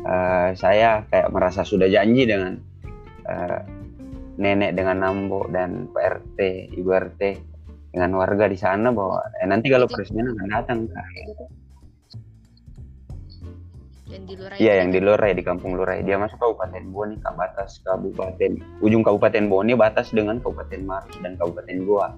uh, 0.06 0.50
saya 0.54 1.04
kayak 1.10 1.34
merasa 1.34 1.66
sudah 1.66 1.90
janji 1.90 2.30
dengan 2.30 2.62
uh, 3.26 3.60
nenek 4.38 4.78
dengan 4.78 5.02
Nambo 5.02 5.50
dan 5.50 5.90
Pak 5.90 6.04
RT, 6.22 6.40
Ibu 6.78 6.90
RT 6.94 7.22
dengan 7.90 8.14
warga 8.22 8.46
di 8.46 8.58
sana 8.62 8.94
bahwa 8.94 9.26
eh, 9.42 9.50
nanti 9.50 9.74
kalau 9.74 9.90
peresmian 9.90 10.30
akan 10.38 10.48
datang 10.54 10.80
kak. 10.86 11.06
Yang 14.08 14.24
di 14.24 14.34
Lurai. 14.40 14.58
Iya, 14.58 14.74
yang 14.80 14.90
di 14.96 15.00
Lurai 15.04 15.32
di 15.36 15.44
Kampung 15.44 15.76
Lurai. 15.76 16.00
Dia 16.00 16.16
masuk 16.16 16.40
Kabupaten 16.40 16.84
Bone, 16.96 17.20
ke 17.20 17.30
batas 17.36 17.84
Kabupaten 17.84 18.52
ujung 18.80 19.04
Kabupaten 19.04 19.44
Bone 19.52 19.76
batas 19.76 20.16
dengan 20.16 20.40
Kabupaten 20.40 20.82
Maros 20.88 21.16
dan 21.20 21.36
Kabupaten 21.36 21.78
Goa. 21.84 22.10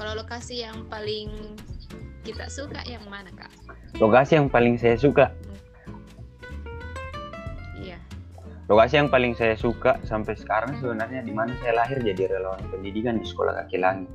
Kalau 0.00 0.16
lokasi 0.16 0.64
yang 0.64 0.88
paling 0.88 1.28
kita 2.24 2.48
suka 2.48 2.80
yang 2.88 3.04
mana 3.10 3.28
kak? 3.36 3.52
Lokasi 4.00 4.40
yang 4.40 4.48
paling 4.48 4.80
saya 4.80 4.96
suka. 4.96 5.28
Iya. 7.76 8.00
Lokasi 8.70 8.96
yang 8.96 9.12
paling 9.12 9.36
saya 9.36 9.58
suka 9.60 10.00
sampai 10.08 10.38
sekarang 10.40 10.78
sebenarnya 10.80 11.20
di 11.20 11.36
mana 11.36 11.52
saya 11.60 11.84
lahir 11.84 12.00
jadi 12.00 12.32
relawan 12.32 12.64
pendidikan 12.72 13.20
di 13.20 13.28
sekolah 13.28 13.52
kaki 13.60 13.76
langit. 13.76 14.08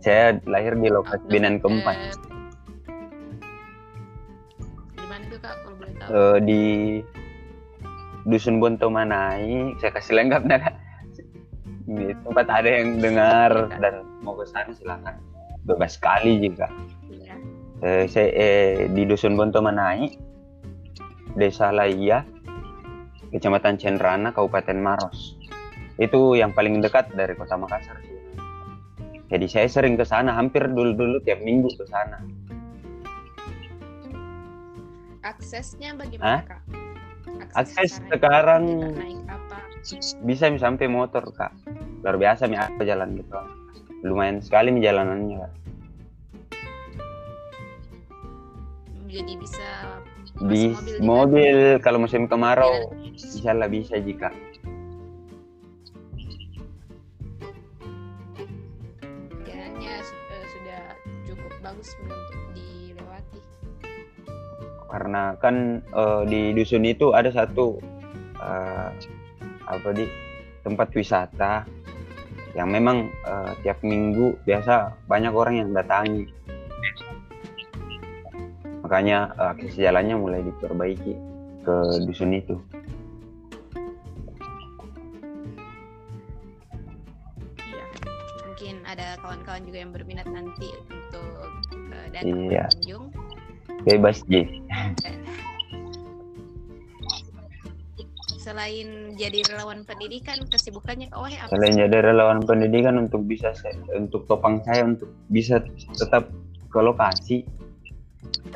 Saya 0.00 0.40
lahir 0.48 0.76
di 0.80 0.88
lokasi 0.88 1.20
oh, 1.20 1.28
Binan 1.28 1.60
keempat. 1.60 1.96
Eh, 1.96 2.12
di 4.96 5.04
mana 5.06 5.24
tuh 5.28 5.38
kak 5.40 5.54
kalau 5.60 5.76
boleh 5.76 5.92
tahu? 6.00 6.08
Uh, 6.12 6.36
di 6.40 6.62
Dusun 8.24 8.60
Bonto 8.60 8.88
Manai. 8.88 9.76
Saya 9.80 9.92
kasih 9.92 10.16
lengkap 10.16 10.42
nada 10.48 10.72
di 11.90 12.14
tempat 12.22 12.46
ada 12.46 12.70
yang 12.70 13.02
dengar 13.02 13.50
dan 13.82 14.06
mau 14.22 14.38
ke 14.38 14.46
sana 14.46 14.70
silakan 14.70 15.18
bebas 15.66 15.98
sekali 15.98 16.38
juga 16.38 16.70
ya. 17.10 17.34
eh, 17.82 18.04
saya 18.06 18.28
eh, 18.30 18.74
di 18.94 19.02
dusun 19.10 19.34
Bonto 19.34 19.58
Manai 19.58 20.14
desa 21.34 21.74
Laia 21.74 22.22
kecamatan 23.34 23.74
Cendrana 23.74 24.30
Kabupaten 24.30 24.78
Maros 24.78 25.34
itu 25.98 26.38
yang 26.38 26.54
paling 26.54 26.78
dekat 26.78 27.10
dari 27.10 27.34
kota 27.34 27.58
Makassar 27.58 27.98
jadi 29.30 29.46
saya 29.46 29.68
sering 29.70 29.94
ke 29.94 30.02
sana 30.02 30.34
hampir 30.34 30.66
dulu-dulu 30.66 31.22
tiap 31.22 31.38
minggu 31.40 31.70
ke 31.78 31.86
sana. 31.86 32.18
Aksesnya 35.22 35.94
bagaimana 35.94 36.26
Hah? 36.26 36.42
kak? 36.44 36.62
Akses, 37.54 37.54
akses 37.54 37.92
sekarang 38.10 38.64
bisa 40.26 40.50
sampai 40.58 40.90
motor 40.90 41.22
kak. 41.30 41.54
Luar 42.02 42.18
biasa 42.18 42.50
nih 42.50 42.58
apa 42.58 42.82
jalan 42.82 43.14
gitu. 43.14 43.38
Lumayan 44.02 44.42
sekali 44.42 44.74
jalanannya 44.82 45.46
kak. 45.46 45.52
jadi 49.10 49.32
bisa 49.42 49.68
di 50.46 50.70
mobil, 50.70 50.96
mobil 51.02 51.58
kalau 51.82 51.98
musim 51.98 52.30
kemarau 52.30 52.94
ya. 52.94 53.10
insya 53.10 53.50
Allah 53.52 53.66
bisa 53.66 53.98
jika 53.98 54.30
karena 65.00 65.32
kan 65.40 65.80
uh, 65.96 66.28
di 66.28 66.52
dusun 66.52 66.84
itu 66.84 67.16
ada 67.16 67.32
satu 67.32 67.80
uh, 68.36 68.92
apa 69.64 69.88
di 69.96 70.04
tempat 70.60 70.92
wisata 70.92 71.64
yang 72.52 72.68
memang 72.68 73.08
uh, 73.24 73.56
tiap 73.64 73.80
minggu 73.80 74.36
biasa 74.44 74.92
banyak 75.08 75.32
orang 75.32 75.56
yang 75.56 75.68
datangi. 75.72 76.28
Makanya 78.84 79.32
uh, 79.40 79.56
akses 79.56 79.80
jalannya 79.80 80.20
mulai 80.20 80.44
diperbaiki 80.44 81.16
ke 81.64 81.76
dusun 82.04 82.36
itu. 82.36 82.60
Iya 87.56 87.84
mungkin 88.44 88.84
ada 88.84 89.16
kawan-kawan 89.24 89.64
juga 89.64 89.78
yang 89.80 89.96
berminat 89.96 90.28
nanti 90.28 90.68
untuk 90.92 91.24
uh, 91.88 92.08
datang 92.12 92.52
iya. 92.52 92.68
berkunjung 92.68 93.08
bebas 93.84 94.22
Ji. 94.28 94.46
Selain 98.40 99.14
jadi 99.14 99.46
relawan 99.46 99.86
pendidikan 99.86 100.42
kesibukannya 100.48 101.12
Kak 101.12 101.20
Wahe 101.22 101.36
apa? 101.38 101.52
Selain 101.54 101.76
jadi 101.76 102.02
relawan 102.02 102.42
pendidikan 102.42 102.98
untuk 102.98 103.22
bisa 103.28 103.54
untuk 103.94 104.26
topang 104.26 104.58
saya 104.66 104.90
untuk 104.90 105.12
bisa 105.30 105.62
tetap 105.94 106.32
ke 106.72 106.78
lokasi 106.80 107.46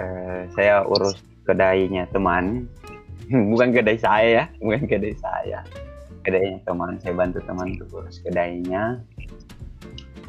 eh, 0.01 0.51
saya 0.57 0.83
urus 0.83 1.21
kedainya 1.47 2.09
teman. 2.11 2.67
Bukan 3.53 3.71
kedai 3.71 4.01
saya 4.01 4.29
ya. 4.29 4.45
Bukan 4.59 4.89
kedai 4.89 5.15
saya. 5.21 5.63
Kedainya 6.25 6.59
teman 6.65 6.97
saya 6.99 7.15
bantu 7.15 7.39
teman 7.45 7.77
untuk 7.79 8.03
urus 8.03 8.19
kedainya. 8.25 8.99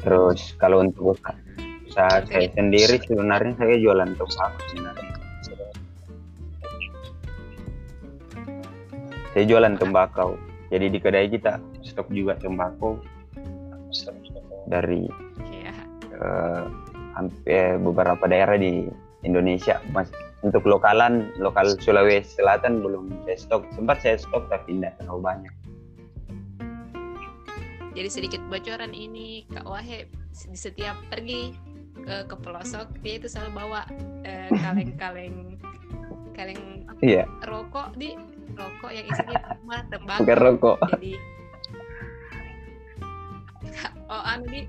Terus 0.04 0.54
kalau 0.60 0.84
untuk 0.84 1.16
usaha 1.16 2.20
saya 2.28 2.48
sendiri 2.52 3.00
sebenarnya 3.02 3.56
saya 3.56 3.80
jualan 3.80 4.14
tembakau 4.20 4.52
saya 9.36 9.44
jualan 9.52 9.76
tembakau. 9.76 10.40
Jadi 10.72 10.96
di 10.96 10.96
kedai 10.96 11.28
kita 11.28 11.60
stok 11.84 12.08
juga 12.08 12.40
tembakau. 12.40 12.96
Dari 14.64 15.04
yeah. 15.52 15.76
uh, 16.16 16.64
hampir 17.12 17.76
beberapa 17.84 18.24
daerah 18.24 18.56
di 18.56 18.88
Indonesia 19.28 19.76
mas. 19.92 20.08
Untuk 20.40 20.64
lokalan 20.64 21.36
lokal 21.36 21.76
Sulawesi 21.76 22.40
Selatan 22.40 22.80
belum 22.80 23.12
saya 23.28 23.36
stok. 23.36 23.68
Sempat 23.76 24.00
saya 24.00 24.16
stok 24.16 24.48
tapi 24.48 24.80
tidak 24.80 24.96
terlalu 25.04 25.20
banyak. 25.20 25.54
Jadi 27.92 28.08
sedikit 28.08 28.40
bocoran 28.48 28.96
ini 28.96 29.44
Kak 29.52 29.68
Wahid 29.68 30.08
di 30.32 30.56
setiap 30.56 30.96
pergi 31.12 31.52
eh, 32.08 32.24
ke 32.24 32.36
pelosok 32.40 33.04
dia 33.04 33.20
itu 33.20 33.28
selalu 33.28 33.52
bawa 33.52 33.84
eh, 34.24 34.48
kaleng-kaleng 34.64 35.60
kaleng 36.36 36.84
apa, 36.88 37.00
iya. 37.00 37.24
Rokok 37.48 37.96
di 37.96 38.12
rokok 38.56 38.90
yang 38.90 39.06
isinya 39.06 39.40
cuma 39.60 39.76
tembakau. 39.92 40.20
Bukan 40.24 40.38
rokok. 40.40 40.76
Jadi 40.96 41.12
oh 44.08 44.22
anu 44.24 44.44
di. 44.48 44.62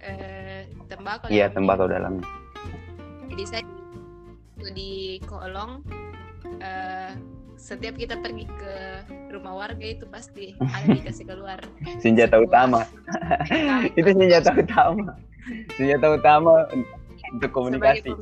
Eh, 0.00 0.64
tembakau 0.88 1.28
iya 1.28 1.52
tembakau 1.52 1.84
dalamnya. 1.84 2.24
Jadi 3.28 3.42
saya 3.44 3.62
di 4.72 5.20
kolong 5.28 5.84
eh, 6.64 7.12
setiap 7.60 8.00
kita 8.00 8.16
pergi 8.24 8.48
ke 8.48 8.74
rumah 9.36 9.52
warga 9.52 9.84
itu 9.84 10.08
pasti 10.08 10.56
ada 10.56 10.88
dikasih 10.88 11.28
keluar. 11.28 11.60
Senjata 12.00 12.40
sebuah 12.40 12.48
utama. 12.48 12.80
Itu 14.00 14.10
senjata 14.16 14.50
utama. 14.56 15.12
Senjata 15.76 16.06
utama 16.16 16.54
untuk 17.36 17.50
komunikasi 17.52 18.16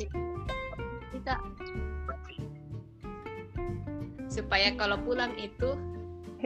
supaya 4.38 4.70
kalau 4.74 4.94
pulang 5.02 5.34
itu 5.34 5.74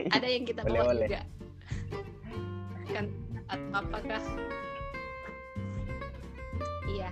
ada 0.09 0.25
yang 0.25 0.43
kita 0.43 0.65
bawa 0.65 0.89
Oleh-oleh. 0.89 1.05
juga. 1.05 1.21
Kan 2.89 3.05
atau 3.45 3.69
apakah? 3.77 4.21
Iya. 6.89 7.09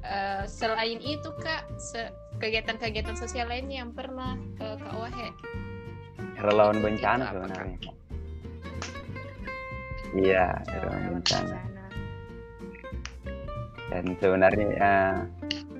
Eh, 0.00 0.42
selain 0.44 0.98
itu 0.98 1.28
kak 1.40 1.64
se- 1.76 2.12
kegiatan-kegiatan 2.36 3.16
sosial 3.16 3.48
lainnya 3.48 3.84
yang 3.84 3.92
pernah 3.92 4.32
eh, 4.56 4.76
kak 4.76 4.94
Wahe 4.96 5.28
relawan 6.40 6.80
Itu- 6.80 6.84
bencana 6.88 7.24
sebenarnya 7.28 7.78
iya 10.16 10.56
relawan 10.66 11.20
bencana. 11.20 11.58
Dan 13.92 14.04
sebenarnya 14.16 14.68
eh, 14.72 15.14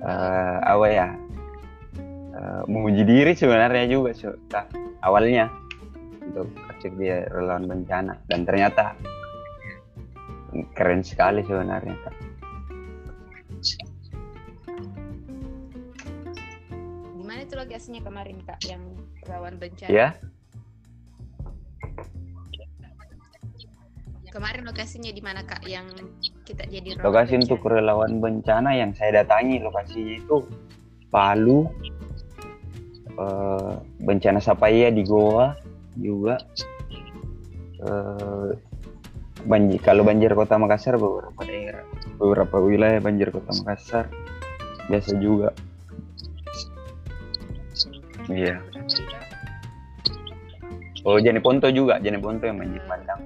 eh, 0.05 0.57
apa 0.61 0.85
ya 0.85 1.07
eh, 2.41 2.63
menguji 2.65 3.03
diri 3.05 3.31
sebenarnya 3.37 3.85
juga 3.85 4.11
Kak, 4.49 4.73
awalnya 5.05 5.53
untuk 6.25 6.49
aktif 6.65 6.91
di 6.97 7.07
relawan 7.07 7.69
bencana 7.69 8.17
dan 8.25 8.43
ternyata 8.43 8.97
keren 10.73 11.05
sekali 11.05 11.45
sebenarnya 11.45 11.95
Kak. 12.01 12.15
Gimana 17.31 17.39
itu 17.45 17.55
lokasinya 17.55 18.01
kemarin 18.01 18.37
kak 18.43 18.59
yang 18.65 18.81
rawan 19.29 19.55
bencana? 19.61 19.87
ya 19.87 20.09
Kemarin 24.31 24.63
lokasinya 24.63 25.11
di 25.11 25.19
mana 25.19 25.43
kak 25.43 25.63
yang 25.67 25.87
kita 26.47 26.63
jadi 26.67 26.97
rawan 26.97 27.05
lokasi 27.07 27.33
bencana? 27.37 27.43
untuk 27.45 27.61
relawan 27.67 28.11
bencana 28.19 28.69
yang 28.73 28.91
saya 28.95 29.23
datangi 29.23 29.61
lokasinya 29.61 30.15
itu 30.17 30.37
Palu 31.11 31.67
eh, 33.17 33.73
bencana 33.99 34.39
Sapaya 34.39 34.87
di 34.93 35.03
Goa 35.03 35.55
juga. 35.97 36.39
Eh, 37.81 38.51
banjir 39.41 39.81
kalau 39.81 40.05
banjir 40.05 40.29
kota 40.37 40.53
Makassar 40.61 41.01
beberapa 41.01 41.41
daerah 41.41 41.81
beberapa 42.21 42.61
wilayah 42.61 43.01
banjir 43.01 43.33
kota 43.33 43.49
Makassar 43.57 44.05
biasa 44.85 45.17
juga. 45.17 45.49
Iya. 48.29 48.61
Oh 51.01 51.17
Jani 51.17 51.41
Ponto 51.41 51.65
juga 51.73 51.97
Jani 51.97 52.21
Ponto 52.21 52.45
yang 52.45 52.61
banjir 52.61 52.83
bandang. 52.85 53.21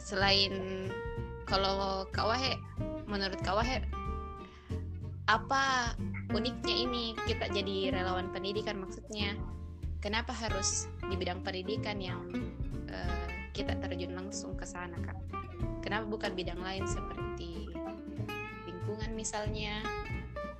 Selain 0.00 0.88
kalau 1.44 2.08
Kak 2.08 2.24
Wahe, 2.24 2.56
menurut 3.08 3.40
Kak 3.40 3.56
Wahe, 3.56 3.80
apa 5.28 5.96
uniknya 6.32 6.74
ini 6.88 7.04
kita 7.24 7.48
jadi 7.48 7.92
relawan 7.92 8.28
pendidikan 8.32 8.76
maksudnya? 8.80 9.32
Kenapa 9.98 10.30
harus 10.30 10.86
di 11.10 11.18
bidang 11.18 11.42
pendidikan 11.42 11.98
yang 11.98 12.22
eh, 12.86 13.26
kita 13.50 13.74
terjun 13.82 14.14
langsung 14.14 14.54
ke 14.54 14.62
sana 14.62 14.94
kak? 15.02 15.18
Kenapa 15.82 16.06
bukan 16.06 16.38
bidang 16.38 16.62
lain 16.62 16.86
seperti 16.86 17.74
lingkungan 18.68 19.10
misalnya, 19.18 19.82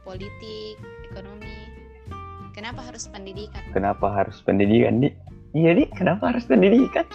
politik, 0.02 0.74
ekonomi? 1.06 1.70
Kenapa 2.50 2.82
harus 2.82 3.06
pendidikan? 3.06 3.62
kenapa 3.70 4.10
harus 4.10 4.42
pendidikan 4.42 4.98
di 4.98 5.14
iya 5.54 5.78
di 5.78 5.86
kenapa 5.94 6.34
harus 6.34 6.42
pendidikan 6.42 7.06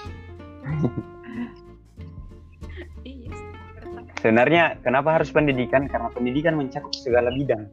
Sebenarnya 4.23 4.79
kenapa 4.79 5.19
harus 5.19 5.35
pendidikan? 5.35 5.83
Karena 5.91 6.07
pendidikan 6.07 6.55
mencakup 6.55 6.95
segala 6.95 7.27
bidang. 7.27 7.67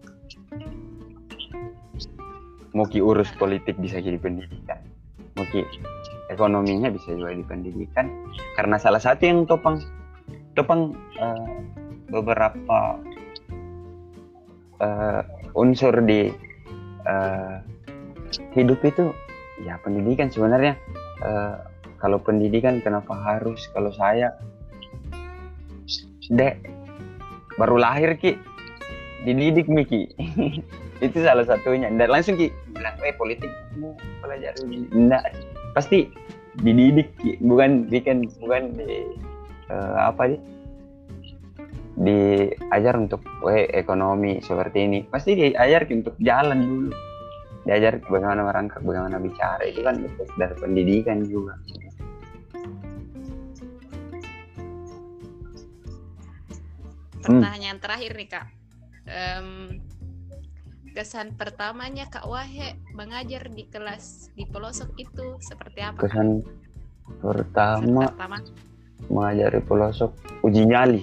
Mau 2.75 2.91
ki 2.91 2.99
urus 2.99 3.31
politik 3.39 3.79
bisa 3.79 4.03
jadi 4.03 4.19
pendidikan. 4.19 4.83
Mau 5.39 5.47
ki 5.47 5.63
ekonominya 6.27 6.91
bisa 6.91 7.15
juga 7.15 7.39
di 7.39 7.47
pendidikan. 7.47 8.11
Karena 8.59 8.83
salah 8.83 8.99
satu 8.99 9.23
yang 9.23 9.47
topang 9.47 9.79
topang 10.59 10.91
eh, 11.23 11.55
beberapa 12.11 12.99
eh, 14.83 15.23
unsur 15.55 16.03
di 16.03 16.35
eh, 17.07 17.57
hidup 18.59 18.83
itu 18.83 19.15
ya 19.63 19.79
pendidikan 19.87 20.35
sebenarnya. 20.35 20.75
Eh, 21.23 21.55
kalau 22.03 22.19
pendidikan 22.19 22.83
kenapa 22.83 23.15
harus? 23.15 23.71
Kalau 23.71 23.95
saya 23.95 24.35
Dek, 26.31 26.63
baru 27.59 27.77
lahir 27.77 28.15
Ki. 28.17 28.39
Dididik 29.27 29.67
Miki. 29.67 30.09
itu 31.05 31.19
salah 31.21 31.45
satunya. 31.45 31.91
Dan 31.91 32.09
langsung 32.09 32.39
Ki 32.39 32.55
bilang, 32.73 32.95
"Eh, 33.03 33.15
politik 33.19 33.51
mau 33.77 33.93
pelajari 34.23 34.63
ini." 34.65 34.87
Enggak. 34.95 35.35
Pasti 35.75 36.07
dididik 36.63 37.11
Ki, 37.19 37.35
bukan 37.43 37.91
bikin 37.91 38.31
bukan 38.39 38.79
di 38.79 39.05
eh, 39.71 39.97
apa 39.99 40.31
sih? 40.31 40.41
diajar 42.01 42.97
untuk 42.97 43.21
weh 43.45 43.69
ekonomi 43.77 44.41
seperti 44.41 44.89
ini 44.89 44.99
pasti 45.05 45.37
diajar 45.37 45.85
untuk 45.85 46.17
jalan 46.17 46.59
dulu 46.65 46.91
diajar 47.69 48.01
bagaimana 48.09 48.41
merangkak 48.49 48.81
bagaimana 48.81 49.21
bicara 49.21 49.61
itu 49.69 49.85
kan 49.85 50.01
dari 50.41 50.55
pendidikan 50.57 51.21
juga 51.29 51.61
Pertanyaan 57.39 57.79
terakhir 57.79 58.11
nih 58.19 58.29
kak. 58.29 58.47
Em, 59.07 59.49
kesan 60.91 61.39
pertamanya 61.39 62.11
kak 62.11 62.27
Wahe 62.27 62.75
mengajar 62.99 63.47
di 63.47 63.63
kelas 63.71 64.35
di 64.35 64.43
pelosok 64.43 64.91
itu 64.99 65.39
seperti 65.39 65.87
apa? 65.87 65.99
Kesan 66.03 66.43
Kesan 66.43 67.23
pertama 67.23 68.07
pertama 68.11 68.39
mengajari 69.07 69.61
pelosok 69.63 70.11
uji 70.43 70.63
nyali 70.67 71.03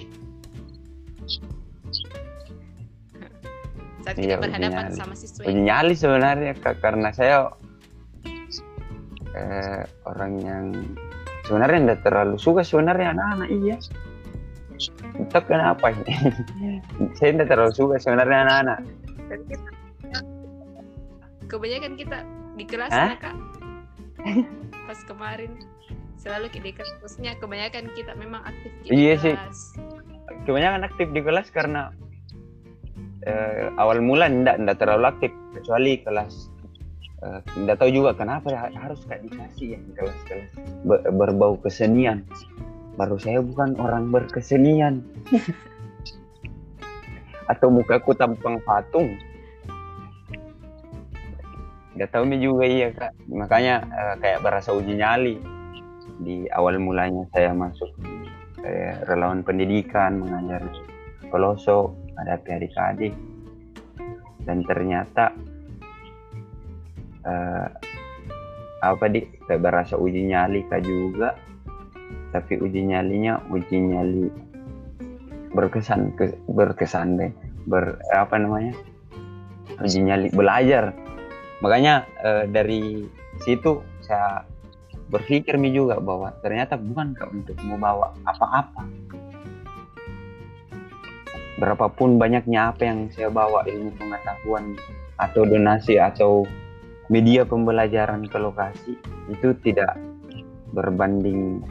saat 4.04 4.16
Iya, 4.16 4.36
kita 4.40 4.40
uji 4.40 4.44
berhadapan 4.48 4.84
nyali. 4.88 4.96
sama 4.96 5.14
siswa 5.16 5.42
uji 5.44 5.60
nyali 5.68 5.94
sebenarnya 5.96 6.52
Kak, 6.56 6.74
karena 6.80 7.08
saya 7.12 7.36
eh, 9.36 9.82
orang 10.08 10.32
yang 10.40 10.64
sebenarnya 11.44 11.78
tidak 11.84 12.00
terlalu 12.04 12.36
suka 12.40 12.60
sebenarnya 12.64 13.12
anak-anak 13.12 13.48
iya 13.52 13.76
entah 15.18 15.42
kenapa 15.42 15.90
ini 15.90 16.14
saya 17.18 17.34
tidak 17.34 17.48
terlalu 17.50 17.72
suka 17.74 17.96
sebenarnya 17.98 18.38
anak-anak. 18.46 18.78
Kita- 19.28 19.76
kebanyakan 21.50 21.92
kita 21.96 22.18
di 22.54 22.64
kelas 22.66 22.92
Hah? 22.92 23.14
ya 23.14 23.18
kak. 23.18 23.36
Pas 24.88 25.00
kemarin 25.04 25.52
selalu 26.18 26.46
di 26.52 26.70
kelas. 26.72 26.90
Maksudnya 27.02 27.32
kebanyakan 27.38 27.84
kita 27.94 28.12
memang 28.16 28.42
aktif 28.44 28.70
di 28.82 28.86
Iya 28.94 29.14
sih. 29.20 29.34
kelas. 29.34 29.60
Kebanyakan 30.44 30.82
aktif 30.84 31.06
di 31.12 31.20
kelas 31.20 31.48
karena 31.50 31.92
eh, 33.24 33.68
awal 33.76 34.00
mula 34.00 34.28
tidak 34.28 34.56
tidak 34.60 34.76
terlalu 34.80 35.04
aktif. 35.08 35.32
Kecuali 35.54 35.92
kelas 36.02 36.34
eh, 37.22 37.40
tidak 37.56 37.76
tahu 37.80 37.90
juga 37.90 38.10
kenapa 38.14 38.48
harus 38.70 39.00
kayak 39.06 39.22
dikasih 39.28 39.66
ya 39.76 39.80
kelas-kelas. 39.96 40.50
Ber- 40.84 41.04
berbau 41.10 41.56
kesenian 41.60 42.24
baru 42.98 43.14
saya 43.14 43.38
bukan 43.38 43.78
orang 43.78 44.10
berkesenian. 44.10 45.06
Atau 47.46 47.70
mukaku 47.70 48.12
tampang 48.18 48.58
patung. 48.66 49.14
Nggak 51.94 52.10
tahu 52.10 52.26
nih 52.26 52.40
juga 52.42 52.64
iya 52.66 52.88
kak. 52.90 53.14
Makanya 53.30 53.74
eh, 53.86 54.14
kayak 54.18 54.42
berasa 54.42 54.74
uji 54.74 54.98
nyali. 54.98 55.38
Di 56.18 56.50
awal 56.50 56.82
mulanya 56.82 57.22
saya 57.30 57.54
masuk 57.54 57.88
eh, 58.66 58.98
relawan 59.06 59.46
pendidikan 59.46 60.18
mengajar 60.18 60.66
pelosok 61.30 61.94
hadapi 62.18 62.48
adik-adik. 62.50 63.14
Dan 64.42 64.66
ternyata 64.66 65.32
eh, 67.22 67.66
apa 68.78 69.04
di 69.06 69.22
kayak 69.46 69.62
berasa 69.62 69.94
uji 69.94 70.30
nyali 70.30 70.66
kak 70.66 70.82
juga 70.82 71.47
tapi 72.30 72.60
uji 72.60 72.92
nyalinya 72.92 73.40
uji 73.48 73.76
nyali 73.78 74.28
berkesan 75.52 76.12
ke, 76.16 76.36
berkesan 76.48 77.16
deh. 77.16 77.32
Ber 77.68 78.00
apa 78.12 78.36
namanya? 78.36 78.76
Uji 79.80 80.04
nyali 80.04 80.28
belajar. 80.32 80.92
Makanya 81.64 82.04
eh, 82.22 82.44
dari 82.48 83.04
situ 83.42 83.80
saya 84.04 84.44
berpikir 85.08 85.56
mi 85.56 85.72
juga 85.72 85.96
bahwa 85.98 86.32
ternyata 86.44 86.76
bukan 86.76 87.16
kak 87.16 87.32
untuk 87.32 87.56
membawa 87.64 88.12
apa-apa. 88.28 88.84
Berapapun 91.58 92.22
banyaknya 92.22 92.70
apa 92.70 92.86
yang 92.86 93.10
saya 93.10 93.32
bawa 93.32 93.66
ilmu 93.66 93.90
pengetahuan 93.98 94.78
atau 95.18 95.42
donasi 95.42 95.98
atau 95.98 96.46
media 97.10 97.42
pembelajaran 97.42 98.30
ke 98.30 98.38
lokasi 98.38 98.94
itu 99.26 99.56
tidak 99.66 99.98
berbanding 100.70 101.64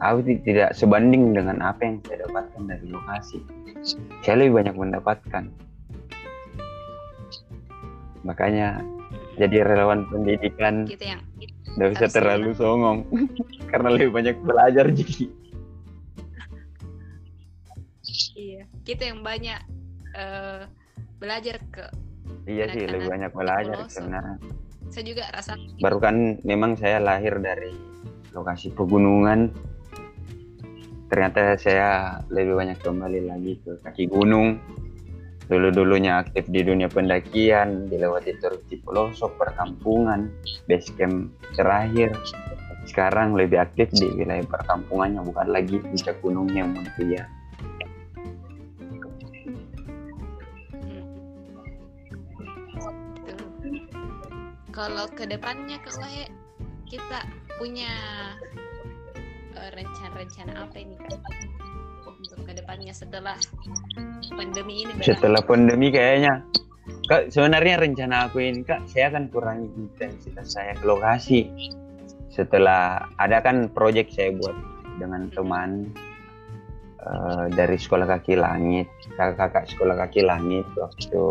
aku 0.00 0.24
tidak 0.44 0.72
sebanding 0.76 1.32
dengan 1.36 1.60
apa 1.60 1.80
yang 1.84 1.96
saya 2.04 2.26
dapatkan 2.26 2.62
dari 2.66 2.86
lokasi. 2.88 3.38
Saya 4.24 4.44
lebih 4.44 4.60
banyak 4.60 4.74
mendapatkan. 4.76 5.44
Makanya 8.24 8.84
jadi 9.40 9.64
relawan 9.64 10.04
pendidikan 10.12 10.84
gitu 10.84 11.16
yang 11.16 11.20
tidak 11.76 11.88
bisa 11.96 12.06
terlalu 12.12 12.52
songong. 12.52 13.08
Karena 13.72 13.88
lebih 13.94 14.12
banyak 14.12 14.36
belajar 14.44 14.88
jadi. 14.92 15.24
Iya 18.36 18.64
kita 18.84 19.02
yang 19.06 19.20
banyak 19.22 19.60
eh, 20.18 20.62
belajar 21.22 21.56
ke 21.70 21.86
iya 22.50 22.66
sih 22.72 22.90
lebih 22.90 23.06
banyak 23.06 23.30
belajar 23.30 23.86
sebenarnya 23.86 24.36
saya 24.90 25.04
juga 25.06 25.24
rasa 25.30 25.54
baru 25.78 25.98
kan 26.02 26.16
memang 26.42 26.74
saya 26.74 26.98
lahir 26.98 27.38
dari 27.38 27.70
lokasi 28.34 28.74
pegunungan 28.74 29.54
ternyata 31.10 31.58
saya 31.58 32.22
lebih 32.30 32.54
banyak 32.54 32.78
kembali 32.78 33.26
lagi 33.26 33.58
ke 33.66 33.82
kaki 33.82 34.06
gunung. 34.06 34.62
Dulu 35.50 35.74
dulunya 35.74 36.22
aktif 36.22 36.46
di 36.46 36.62
dunia 36.62 36.86
pendakian 36.86 37.90
dilewati 37.90 38.38
di 38.70 38.78
pelosok 38.78 39.34
perkampungan 39.34 40.30
base 40.70 40.94
camp 40.94 41.34
terakhir. 41.58 42.14
Sekarang 42.86 43.34
lebih 43.34 43.58
aktif 43.58 43.90
di 43.90 44.06
wilayah 44.14 44.46
perkampungannya 44.46 45.26
bukan 45.26 45.50
lagi 45.50 45.82
puncak 45.82 46.22
gunungnya 46.22 46.70
Tuh. 46.70 47.26
Kalau 54.70 55.10
ke 55.10 55.26
depannya 55.26 55.82
Kak 55.82 55.98
Wahe, 55.98 56.30
kita 56.86 57.26
punya 57.58 57.90
rencana-rencana 59.68 60.52
apa 60.64 60.76
ini 60.80 60.96
Kak? 60.96 61.20
Untuk 62.20 62.44
ke 62.44 62.52
depannya 62.52 62.92
setelah 62.92 63.36
pandemi 64.36 64.84
ini 64.84 64.92
setelah 65.00 65.40
pandemi 65.40 65.88
kayaknya. 65.88 66.44
Kak 67.06 67.30
sebenarnya 67.30 67.80
rencana 67.80 68.26
aku 68.28 68.42
ini 68.42 68.62
kak 68.66 68.86
saya 68.90 69.14
akan 69.14 69.30
kurangi 69.30 69.68
intensitas 69.78 70.54
saya 70.54 70.74
ke 70.76 70.84
lokasi. 70.84 71.50
Setelah 72.30 73.10
ada 73.18 73.42
kan 73.42 73.70
proyek 73.70 74.10
saya 74.14 74.34
buat 74.36 74.54
dengan 74.98 75.26
teman 75.32 75.90
eh, 77.02 77.46
dari 77.56 77.76
sekolah 77.78 78.06
kaki 78.06 78.38
langit 78.38 78.86
kakak-kakak 79.16 79.64
sekolah 79.70 79.94
kaki 80.06 80.22
langit 80.22 80.66
waktu 80.76 81.22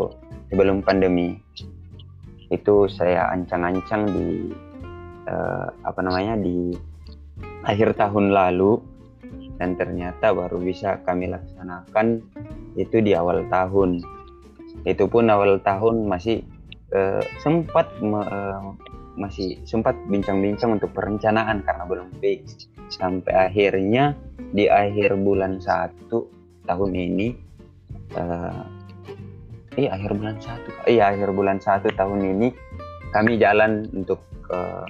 sebelum 0.52 0.84
pandemi. 0.84 1.39
Itu 2.50 2.89
saya 2.89 3.30
ancang-ancang 3.30 4.10
di 4.10 4.52
eh, 5.28 5.68
apa 5.86 6.00
namanya 6.02 6.39
di 6.39 6.88
akhir 7.63 8.00
tahun 8.00 8.32
lalu 8.32 8.80
dan 9.60 9.76
ternyata 9.76 10.32
baru 10.32 10.56
bisa 10.60 11.04
kami 11.04 11.28
laksanakan 11.28 12.24
itu 12.80 13.04
di 13.04 13.12
awal 13.12 13.43
tahun. 13.52 14.00
Itu 14.88 15.12
pun 15.12 15.28
awal 15.28 15.60
tahun 15.60 16.08
masih 16.08 16.39
eh, 16.95 17.24
sempat 17.43 17.91
me- 18.00 18.30
eh, 18.30 18.63
masih 19.19 19.60
sempat 19.67 20.00
bincang-bincang 20.08 20.80
untuk 20.80 20.95
perencanaan 20.95 21.60
karena 21.67 21.84
belum 21.84 22.08
fix. 22.24 22.72
Sampai 22.88 23.36
akhirnya 23.36 24.15
di 24.56 24.72
akhir 24.72 25.19
bulan 25.19 25.60
satu 25.60 26.32
tahun 26.63 26.95
ini 26.95 27.28
eh 28.15 28.63
iya 29.76 29.89
akhir 30.00 30.15
bulan 30.15 30.38
satu. 30.39 30.69
Iya 30.88 31.04
akhir 31.13 31.30
bulan 31.36 31.58
satu 31.60 31.91
tahun 31.93 32.19
ini 32.39 32.48
kami 33.12 33.36
jalan 33.36 33.91
untuk 33.91 34.24
eh, 34.56 34.88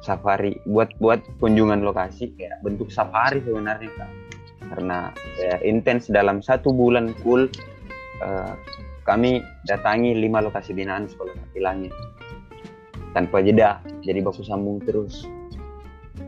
safari 0.00 0.56
buat 0.64 0.92
buat 0.98 1.20
kunjungan 1.38 1.84
lokasi 1.84 2.32
kayak 2.36 2.60
bentuk 2.64 2.88
safari 2.88 3.44
sebenarnya 3.44 3.88
kak. 3.96 4.10
Karena 4.70 5.10
ya, 5.36 5.58
intens 5.66 6.08
dalam 6.08 6.40
satu 6.40 6.72
bulan 6.72 7.12
full 7.20 7.50
eh, 8.24 8.54
kami 9.04 9.44
datangi 9.68 10.16
lima 10.16 10.40
lokasi 10.40 10.72
binaan 10.72 11.08
sekolah 11.10 11.36
kaki 11.36 11.60
langit. 11.60 11.92
Tanpa 13.12 13.42
jeda 13.44 13.82
jadi 14.00 14.24
baku 14.24 14.40
sambung 14.40 14.80
terus. 14.80 15.28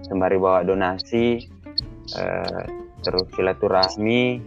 Sembari 0.05 0.37
bawa 0.37 0.67
donasi 0.67 1.49
eh, 2.19 2.65
terus 3.01 3.27
silaturahmi 3.33 4.43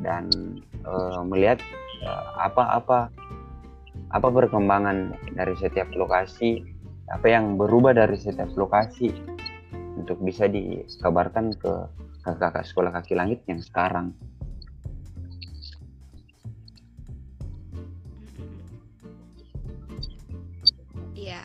dan 0.00 0.30
eh, 0.72 1.20
melihat 1.28 1.60
apa-apa 2.40 3.12
apa 4.10 4.28
perkembangan 4.32 5.12
dari 5.36 5.52
setiap 5.60 5.92
lokasi 5.92 6.79
apa 7.10 7.26
yang 7.26 7.58
berubah 7.58 7.90
dari 7.90 8.14
setiap 8.14 8.54
lokasi 8.54 9.10
untuk 9.98 10.22
bisa 10.22 10.46
dikabarkan 10.46 11.50
ke 11.58 11.72
kakak-kakak 12.22 12.64
sekolah 12.64 12.90
kaki 12.94 13.18
langit 13.18 13.42
yang 13.50 13.58
sekarang 13.58 14.14
Iya. 21.20 21.44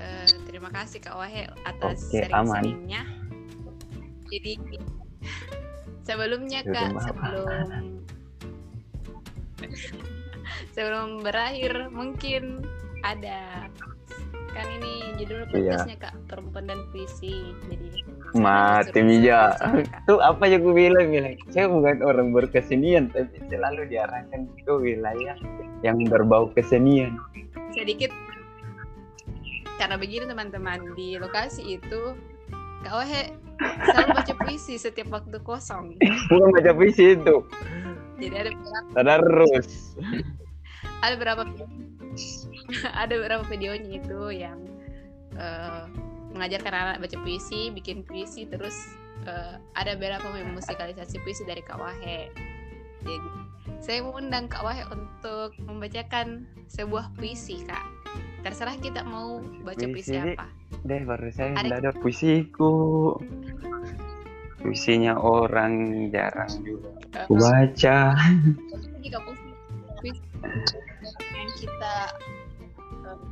Eh, 0.00 0.26
terima 0.48 0.72
kasih 0.72 0.96
Kak 1.04 1.12
Wahe 1.12 1.44
atas 1.68 2.08
Oke, 2.08 2.24
aman. 2.32 2.64
sering-seringnya. 2.64 3.02
Jadi 4.32 4.52
sebelumnya 6.08 6.60
Sudah 6.64 6.72
Kak, 6.72 6.88
maaf. 6.96 7.04
sebelum 7.04 7.68
sebelum 10.74 11.08
berakhir 11.20 11.92
mungkin 11.92 12.64
ada 13.04 13.68
kan 14.52 14.66
ini 14.68 14.92
judul 15.16 15.40
Iya. 15.40 15.48
podcastnya 15.78 15.96
Kak 16.00 16.14
perempuan 16.26 16.64
dan 16.66 16.80
puisi. 16.90 17.34
Jadi 17.66 17.88
mati 18.32 18.90
Kak. 19.26 19.54
itu 20.06 20.14
apa 20.22 20.44
yang 20.46 20.60
gue 20.62 20.74
bilang 20.76 21.06
bilang 21.10 21.34
saya 21.50 21.66
bukan 21.66 21.98
orang 22.00 22.28
berkesenian 22.30 23.10
tapi 23.10 23.42
selalu 23.46 23.90
diarahkan 23.90 24.46
ke 24.62 24.72
wilayah 24.72 25.34
yang 25.82 25.98
berbau 26.06 26.46
kesenian 26.54 27.18
sedikit 27.74 28.14
karena 29.76 29.98
begini 29.98 30.30
teman-teman 30.30 30.94
di 30.94 31.18
lokasi 31.18 31.74
itu 31.74 32.14
Kak 32.80 32.94
Wahe 32.94 33.34
selalu 33.82 34.08
baca 34.14 34.34
puisi 34.38 34.78
setiap 34.78 35.10
waktu 35.10 35.36
kosong. 35.42 35.98
bukan 36.30 36.48
baca 36.54 36.70
puisi 36.72 37.18
itu 37.18 37.36
Jadi 38.14 38.34
ada 38.36 38.50
beberapa 38.54 38.88
terus 38.94 39.68
ada 41.02 41.14
berapa 41.18 41.42
ada 43.02 43.12
beberapa 43.16 43.44
videonya 43.46 44.00
itu 44.00 44.20
yang 44.32 44.58
eh, 45.36 45.84
mengajarkan 46.30 46.72
anak 46.72 46.96
baca 47.02 47.16
puisi, 47.20 47.74
bikin 47.74 48.06
puisi, 48.06 48.46
terus 48.46 48.74
eh, 49.26 49.56
ada 49.74 49.94
beberapa 49.98 50.30
musikalisasi 50.46 51.20
puisi 51.22 51.42
dari 51.44 51.60
Kak 51.60 51.78
Wahe. 51.78 52.30
Jadi 53.00 53.30
saya 53.80 54.04
mengundang 54.04 54.46
Kak 54.46 54.62
Wahe 54.62 54.84
untuk 54.88 55.56
membacakan 55.64 56.44
sebuah 56.68 57.10
puisi 57.16 57.64
Kak. 57.64 57.84
Terserah 58.40 58.76
kita 58.80 59.04
mau 59.04 59.40
baca 59.62 59.84
puisi, 59.84 60.16
Puisi. 60.16 60.32
apa. 60.36 60.46
deh 60.80 61.04
baru 61.04 61.28
saya 61.28 61.52
Ada- 61.60 61.76
ada 61.76 61.90
puisiku 61.92 63.12
puisinya 64.60 65.16
orang 65.16 66.08
jarang 66.08 66.52
juga 66.64 66.88
Eh, 67.10 67.26
aku 67.26 67.36
baca 67.36 67.98
jika 69.02 69.18
puisi, 69.20 69.50
puisi 69.98 70.22
yang 71.34 71.50
kita 71.58 71.94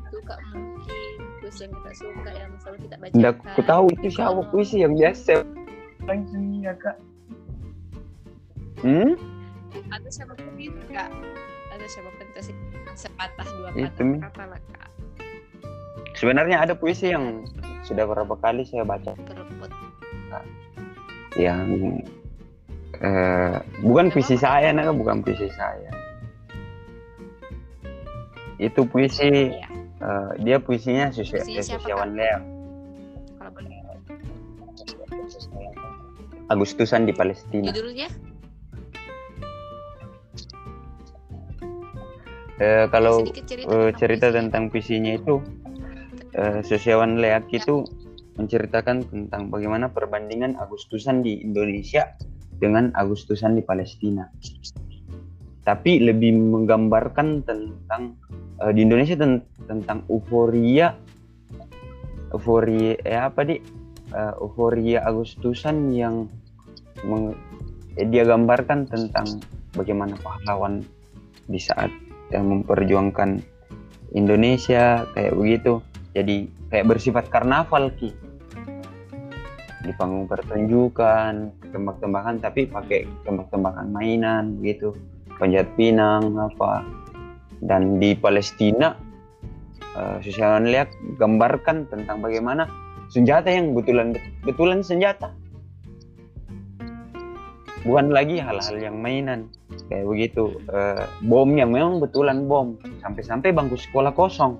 eh, 0.09 0.13
suka 0.15 0.35
mungkin 0.49 0.97
puisi 1.39 1.61
yang 1.63 1.73
kita 1.75 1.91
suka 1.95 2.31
yang 2.33 2.51
selalu 2.59 2.79
kita 2.83 2.95
baca. 2.97 3.13
tidak 3.13 3.35
aku 3.47 3.61
tahu 3.63 3.85
itu 3.93 4.09
siapa 4.11 4.41
puisi 4.49 4.77
yang 4.79 4.93
biasa 4.93 5.35
langsung 6.03 6.45
ya 6.59 6.73
kak 6.75 6.97
hmm 8.81 9.13
Ada 9.89 10.09
siapa 10.09 10.33
pun 10.33 10.57
itu 10.57 10.81
kak. 10.89 11.13
Ada 11.71 11.87
siapa 11.87 12.09
pun 12.11 12.25
itu 12.27 12.41
sih 12.43 12.57
sepatah 12.95 13.47
dua 13.55 13.69
Itu, 13.71 13.85
patah 13.85 14.03
Mi. 14.03 14.17
kata 14.19 14.45
lah 14.47 14.61
kak. 14.73 14.91
sebenarnya 16.15 16.57
ada 16.59 16.73
puisi 16.73 17.09
yang 17.09 17.45
sudah 17.83 18.05
berapa 18.05 18.35
kali 18.37 18.65
saya 18.65 18.83
baca 18.83 19.13
Berebut. 19.15 19.71
yang 21.37 21.69
eh, 22.99 23.57
bukan 23.81 24.11
puisi 24.11 24.35
saya 24.35 24.73
nah 24.73 24.91
bukan 24.91 25.23
puisi 25.23 25.47
saya 25.51 25.93
itu 28.59 28.83
puisi 28.85 29.55
Iya. 29.55 29.69
Eh, 30.09 30.31
dia 30.41 30.57
puisinya 30.59 31.13
Puisinya 31.13 31.63
siapa, 31.63 31.85
Susiawan 31.85 32.11
Leo 32.17 32.41
Kalau 33.37 33.51
boleh. 33.53 33.77
Agustusan 36.49 37.05
di 37.05 37.13
Palestina. 37.13 37.69
Judulnya? 37.69 38.09
Eh, 42.59 42.91
kalau 42.91 43.23
cerita, 43.23 43.71
eh, 43.71 43.93
tentang 43.95 43.99
cerita 44.01 44.27
puisinya. 44.27 44.39
tentang 44.43 44.65
puisinya 44.73 45.13
itu 45.15 45.35
eh, 46.35 46.61
Sosiawan 46.67 47.23
Leak 47.23 47.47
itu 47.55 47.87
menceritakan 48.35 49.07
tentang 49.07 49.53
bagaimana 49.53 49.95
perbandingan 49.95 50.59
Agustusan 50.59 51.23
di 51.23 51.39
Indonesia 51.39 52.19
dengan 52.59 52.91
Agustusan 52.99 53.55
di 53.55 53.63
Palestina. 53.63 54.27
Tapi 55.69 56.01
lebih 56.01 56.33
menggambarkan 56.33 57.45
tentang 57.45 58.17
eh, 58.65 58.73
di 58.73 58.81
Indonesia 58.89 59.21
ten- 59.21 59.45
tentang 59.69 60.09
euforia 60.09 60.97
euforia 62.33 62.97
eh 63.05 63.21
apa 63.21 63.45
di 63.45 63.61
Eh, 64.09 64.35
euforia 64.41 65.05
Agustusan 65.05 65.93
yang 65.93 66.33
eh, 67.05 68.09
dia 68.09 68.25
gambarkan 68.25 68.89
tentang 68.89 69.45
bagaimana 69.77 70.17
pahlawan 70.25 70.81
di 71.45 71.61
saat 71.61 71.93
yang 72.33 72.49
memperjuangkan 72.49 73.37
Indonesia 74.17 75.05
kayak 75.13 75.37
begitu. 75.37 75.85
Jadi 76.17 76.49
kayak 76.73 76.89
bersifat 76.89 77.29
karnaval 77.29 77.93
ki. 78.01 78.17
Di 79.85 79.93
panggung 79.93 80.25
pertunjukan 80.25 81.53
tembak-tembakan 81.69 82.41
tapi 82.41 82.65
pakai 82.65 83.05
tembak-tembakan 83.29 83.93
mainan 83.93 84.57
gitu 84.65 84.97
panjat 85.39 85.67
pinang 85.79 86.35
apa. 86.37 86.85
Dan 87.59 87.99
di 87.99 88.15
Palestina 88.15 88.95
uh, 89.99 90.23
Susiawan 90.23 90.71
lihat 90.71 90.95
gambarkan 91.19 91.91
tentang 91.91 92.23
bagaimana 92.23 92.71
senjata 93.11 93.51
yang 93.51 93.75
betulan 93.75 94.15
betulan 94.45 94.85
senjata. 94.85 95.33
Bukan 97.87 98.11
lagi 98.13 98.43
hal-hal 98.43 98.77
yang 98.79 99.01
mainan 99.01 99.49
kayak 99.89 100.05
begitu. 100.05 100.61
Eh, 100.69 101.07
bom 101.25 101.49
yang 101.57 101.73
memang 101.73 102.03
betulan 102.03 102.45
bom 102.45 102.77
sampai-sampai 103.01 103.55
bangku 103.55 103.79
sekolah 103.79 104.13
kosong. 104.13 104.59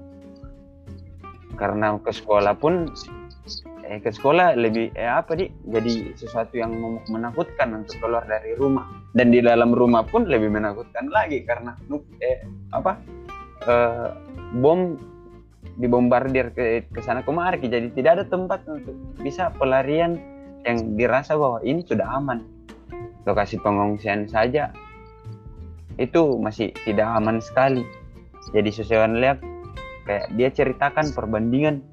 Karena 1.59 1.99
ke 1.99 2.15
sekolah 2.15 2.55
pun 2.57 2.89
eh 3.89 4.05
ke 4.05 4.13
sekolah 4.13 4.55
lebih 4.61 4.93
eh 4.93 5.09
apa 5.09 5.33
di 5.33 5.49
jadi 5.65 6.13
sesuatu 6.13 6.61
yang 6.61 6.77
menakutkan 7.09 7.73
untuk 7.73 7.97
keluar 8.05 8.29
dari 8.29 8.53
rumah. 8.55 8.85
Dan 9.17 9.33
di 9.33 9.41
dalam 9.41 9.73
rumah 9.73 10.05
pun 10.05 10.29
lebih 10.29 10.53
menakutkan 10.53 11.09
lagi 11.09 11.43
karena 11.49 11.73
eh 12.21 12.45
apa 12.77 13.01
eh, 13.65 14.09
bom 14.61 14.95
dibombardir 15.81 16.53
ke 16.53 16.85
ke 16.93 17.01
sana 17.01 17.25
kemari. 17.25 17.65
Jadi 17.65 17.97
tidak 17.97 18.21
ada 18.21 18.25
tempat 18.29 18.61
untuk 18.69 18.95
bisa 19.25 19.49
pelarian 19.57 20.21
yang 20.69 20.95
dirasa 21.01 21.35
bahwa 21.41 21.65
ini 21.65 21.81
sudah 21.81 22.05
aman. 22.13 22.45
Lokasi 23.25 23.57
pengungsian 23.61 24.29
saja 24.29 24.73
itu 25.97 26.39
masih 26.39 26.71
tidak 26.85 27.09
aman 27.09 27.41
sekali. 27.41 27.83
Jadi 28.53 28.71
sesuatu 28.71 29.17
lihat 29.17 29.41
kayak 30.09 30.27
dia 30.37 30.49
ceritakan 30.49 31.13
perbandingan 31.13 31.85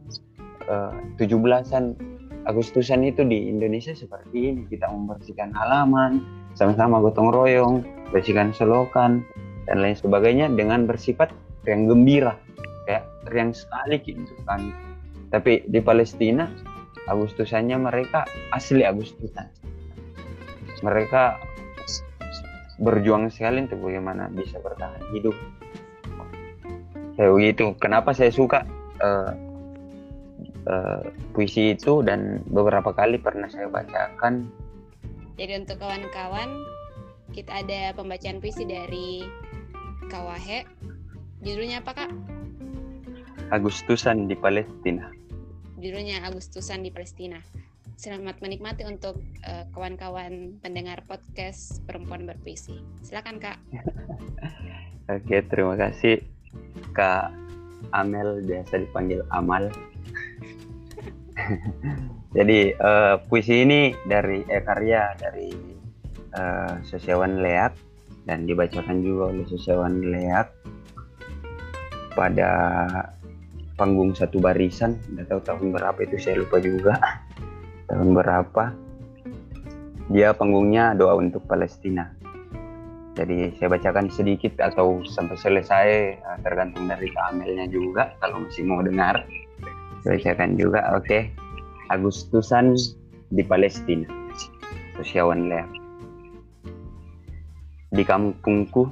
eh, 0.69 0.91
17-an 1.17 2.15
Agustusan 2.45 3.01
itu 3.01 3.25
di 3.25 3.49
Indonesia 3.49 3.97
seperti 3.97 4.53
ini. 4.53 4.61
Kita 4.69 4.85
membersihkan 4.85 5.49
halaman 5.57 6.21
sama-sama 6.53 7.01
gotong 7.01 7.33
royong 7.33 7.81
bersihkan 8.13 8.53
selokan 8.53 9.25
dan 9.65 9.81
lain 9.81 9.97
sebagainya 9.97 10.53
dengan 10.53 10.85
bersifat 10.85 11.33
yang 11.65 11.89
gembira. 11.89 12.37
Kayak 12.85 13.09
riang 13.33 13.49
sekali 13.49 13.97
gitu 14.05 14.37
kan. 14.45 14.69
Tapi 15.33 15.65
di 15.65 15.81
Palestina 15.81 16.45
Agustusannya 17.09 17.81
mereka 17.81 18.29
asli 18.53 18.85
Agustusan. 18.85 19.49
Mereka 20.85 21.41
berjuang 22.77 23.33
sekali 23.33 23.65
untuk 23.65 23.89
bagaimana 23.89 24.29
bisa 24.29 24.61
bertahan 24.61 25.01
hidup. 25.17 25.33
Kayak 27.17 27.31
begitu. 27.33 27.65
Kenapa 27.81 28.13
saya 28.13 28.29
suka 28.29 28.69
eh, 29.01 29.33
eh, 30.65 31.01
puisi 31.31 31.73
itu 31.77 32.01
dan 32.01 32.41
beberapa 32.49 32.91
kali 32.91 33.21
pernah 33.21 33.47
saya 33.49 33.69
bacakan 33.69 34.49
Jadi 35.35 35.51
untuk 35.59 35.83
kawan-kawan, 35.83 36.47
kita 37.35 37.59
ada 37.59 37.91
pembacaan 37.91 38.39
puisi 38.39 38.63
dari 38.63 39.27
Kawahe. 40.07 40.63
Judulnya 41.43 41.83
apa 41.83 41.91
kak? 41.91 42.11
Agustusan 43.51 44.31
di 44.31 44.35
Palestina 44.39 45.11
Judulnya 45.75 46.23
Agustusan 46.23 46.81
di 46.81 46.89
Palestina. 46.89 47.37
Selamat 47.99 48.39
menikmati 48.39 48.87
untuk 48.87 49.21
eh, 49.43 49.67
kawan-kawan 49.75 50.57
pendengar 50.63 51.03
podcast 51.05 51.83
Perempuan 51.83 52.25
Berpuisi. 52.25 52.79
Silakan 53.05 53.37
kak. 53.37 53.59
Oke, 55.15 55.45
terima 55.45 55.77
kasih 55.77 56.25
Kak 56.97 57.29
Amel 57.93 58.41
biasa 58.41 58.81
dipanggil 58.81 59.21
Amal. 59.29 59.69
Jadi 62.37 62.59
eh, 62.75 63.15
puisi 63.27 63.63
ini 63.63 63.95
dari 64.03 64.43
eh, 64.43 64.63
karya 64.63 65.15
dari 65.15 65.49
eh, 66.35 66.73
Sosiawan 66.83 67.39
Leak 67.39 67.73
dan 68.25 68.43
dibacakan 68.49 69.05
juga 69.05 69.31
oleh 69.31 69.45
Sosiawan 69.47 70.01
Leak 70.11 70.47
pada 72.15 72.51
panggung 73.75 74.15
satu 74.15 74.39
barisan. 74.39 74.99
Nggak 75.15 75.27
tahu 75.31 75.41
tahun 75.43 75.67
berapa 75.75 75.99
itu 76.03 76.15
saya 76.19 76.35
lupa 76.41 76.57
juga 76.59 76.93
tahun 77.91 78.09
berapa. 78.15 78.63
Dia 80.11 80.37
panggungnya 80.37 80.93
doa 80.93 81.17
untuk 81.17 81.43
Palestina. 81.49 82.13
Jadi 83.15 83.55
saya 83.55 83.71
bacakan 83.71 84.11
sedikit 84.11 84.59
atau 84.59 84.99
sampai 85.07 85.39
selesai 85.39 85.87
eh, 86.19 86.37
tergantung 86.43 86.91
dari 86.91 87.07
keamelnya 87.07 87.71
juga 87.71 88.11
kalau 88.19 88.43
masih 88.43 88.67
mau 88.67 88.83
dengar. 88.83 89.23
Bacakan 90.05 90.53
juga, 90.53 90.93
oke. 90.93 91.33
Agustusan 91.89 92.77
di 93.33 93.41
Palestina. 93.41 94.05
Sosiawan 94.93 95.49
Lea. 95.49 95.65
Di 97.89 98.05
kampungku 98.05 98.85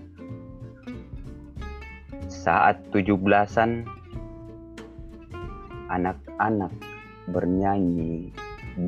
saat 2.26 2.82
tujuh 2.90 3.14
belasan 3.22 3.86
anak-anak 5.94 6.74
bernyanyi 7.30 8.34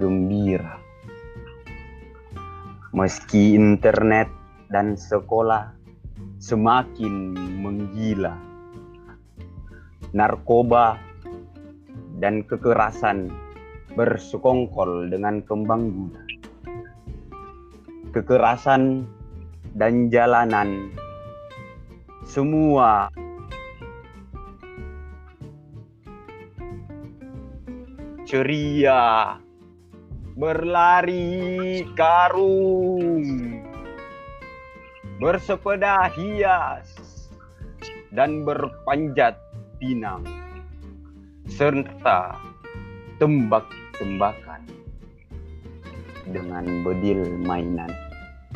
gembira. 0.02 0.82
Meski 2.90 3.54
internet 3.54 4.34
dan 4.74 4.98
sekolah 4.98 5.78
semakin 6.42 7.38
menggila. 7.62 8.34
Narkoba 10.10 10.98
dan 12.20 12.44
kekerasan 12.48 13.32
bersekongkol 13.96 15.08
dengan 15.08 15.40
kembang 15.44 15.84
guna. 15.92 16.22
Kekerasan 18.12 19.08
dan 19.76 20.08
jalanan. 20.12 20.92
Semua. 22.28 23.12
Ceria. 28.28 29.36
Berlari 30.36 31.84
karung. 31.96 33.24
Bersepeda 35.20 36.12
hias. 36.12 36.92
Dan 38.16 38.48
berpanjat 38.48 39.36
pinang 39.80 40.45
serta 41.46 42.36
tembak-tembakan 43.22 44.66
dengan 46.30 46.66
bedil 46.82 47.22
mainan 47.46 47.92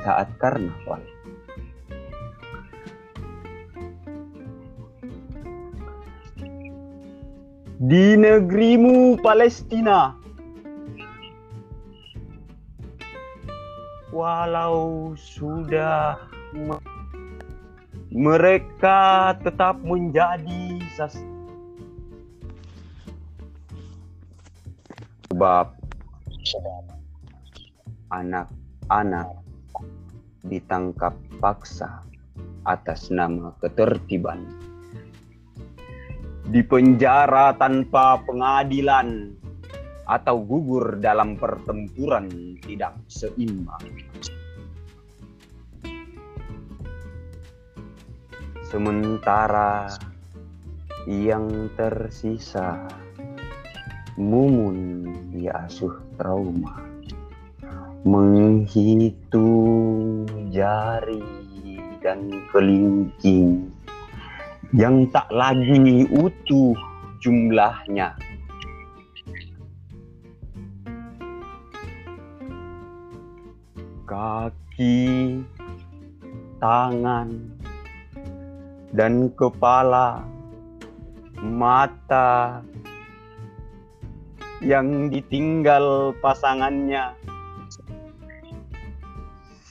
saat 0.01 0.27
karnaval. 0.41 1.01
Di 7.79 8.19
negerimu 8.19 9.15
Palestina, 9.23 10.11
walau 14.11 15.15
sudah 15.15 16.19
me- 16.51 16.83
mereka 18.11 19.31
tetap 19.39 19.79
menjadi 19.79 20.83
sas 20.99 21.28
sebab 25.39 25.71
anak-anak 28.11 29.31
ditangkap 30.43 31.15
paksa 31.39 32.03
atas 32.67 33.07
nama 33.07 33.55
ketertiban 33.63 34.43
dipenjara 36.51 37.55
tanpa 37.55 38.19
pengadilan 38.27 39.31
atau 40.09 40.41
gugur 40.41 40.97
dalam 40.97 41.37
pertempuran 41.37 42.57
tidak 42.65 42.97
seimbang. 43.05 43.85
Sementara 48.65 49.93
yang 51.05 51.69
tersisa 51.77 52.89
mumun 54.19 55.07
diasuh 55.31 55.95
trauma 56.19 56.75
menghitung 58.03 59.47
jari 60.51 61.23
dan 62.03 62.27
kelingking 62.51 63.71
yang 64.75 65.07
tak 65.09 65.25
lagi 65.31 66.03
utuh 66.13 66.77
jumlahnya. 67.19 68.15
Kaki, 74.05 75.37
tangan, 76.57 77.29
dan 78.89 79.29
kepala, 79.37 80.25
mata 81.37 82.65
yang 84.59 85.07
ditinggal 85.07 86.11
pasangannya 86.19 87.15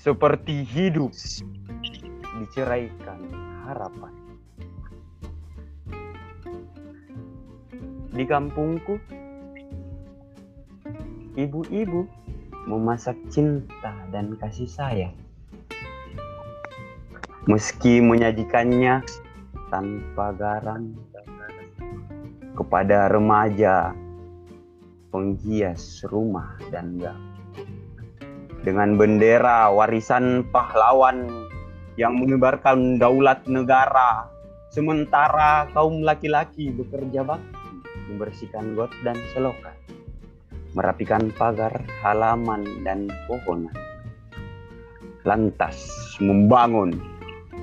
seperti 0.00 0.64
hidup 0.64 1.12
diceraikan 2.40 3.20
harapan. 3.68 4.12
Di 8.16 8.24
kampungku, 8.24 8.96
ibu-ibu 11.36 12.08
memasak 12.64 13.20
cinta 13.28 13.92
dan 14.08 14.32
kasih 14.40 14.68
sayang. 14.68 15.16
Meski 17.44 18.00
menyajikannya 18.00 19.04
tanpa 19.68 20.32
garam 20.32 20.96
kepada 22.56 23.12
remaja 23.12 23.92
penghias 25.08 26.04
rumah 26.08 26.58
dan 26.72 26.98
gang. 27.00 27.22
Dengan 28.62 28.98
bendera 28.98 29.70
warisan 29.72 30.44
pahlawan 30.50 31.48
yang 31.96 32.18
menyebarkan 32.18 33.00
daulat 33.00 33.42
negara, 33.46 34.28
sementara 34.70 35.70
kaum 35.72 36.02
laki-laki 36.04 36.70
bekerja 36.74 37.22
bakti 37.24 37.56
membersihkan 38.08 38.72
got 38.76 38.92
dan 39.04 39.16
selokan 39.36 39.78
merapikan 40.76 41.32
pagar, 41.32 41.72
halaman, 42.04 42.64
dan 42.84 43.08
pohonan. 43.26 43.72
Lantas 45.24 45.76
membangun 46.20 46.96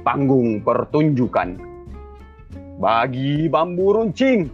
panggung 0.03 0.61
pertunjukan 0.61 1.57
bagi 2.77 3.47
bambu 3.47 3.95
runcing 3.95 4.51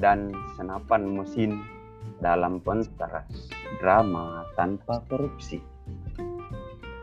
dan 0.00 0.32
senapan 0.56 1.02
mesin 1.12 1.60
dalam 2.22 2.62
pentas 2.62 3.26
drama 3.82 4.46
tanpa 4.54 5.02
korupsi. 5.10 5.58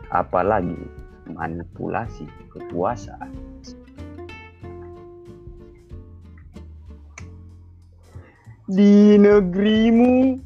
Apalagi 0.08 0.80
manipulasi 1.28 2.24
kekuasaan. 2.50 3.30
di 8.70 9.18
negerimu 9.18 10.38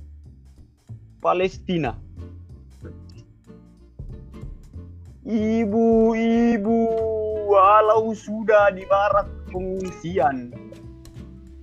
Palestina. 1.21 1.93
Ibu-ibu 5.25 6.81
walau 7.53 8.17
sudah 8.17 8.73
di 8.73 8.85
barak 8.89 9.29
pengungsian 9.53 10.53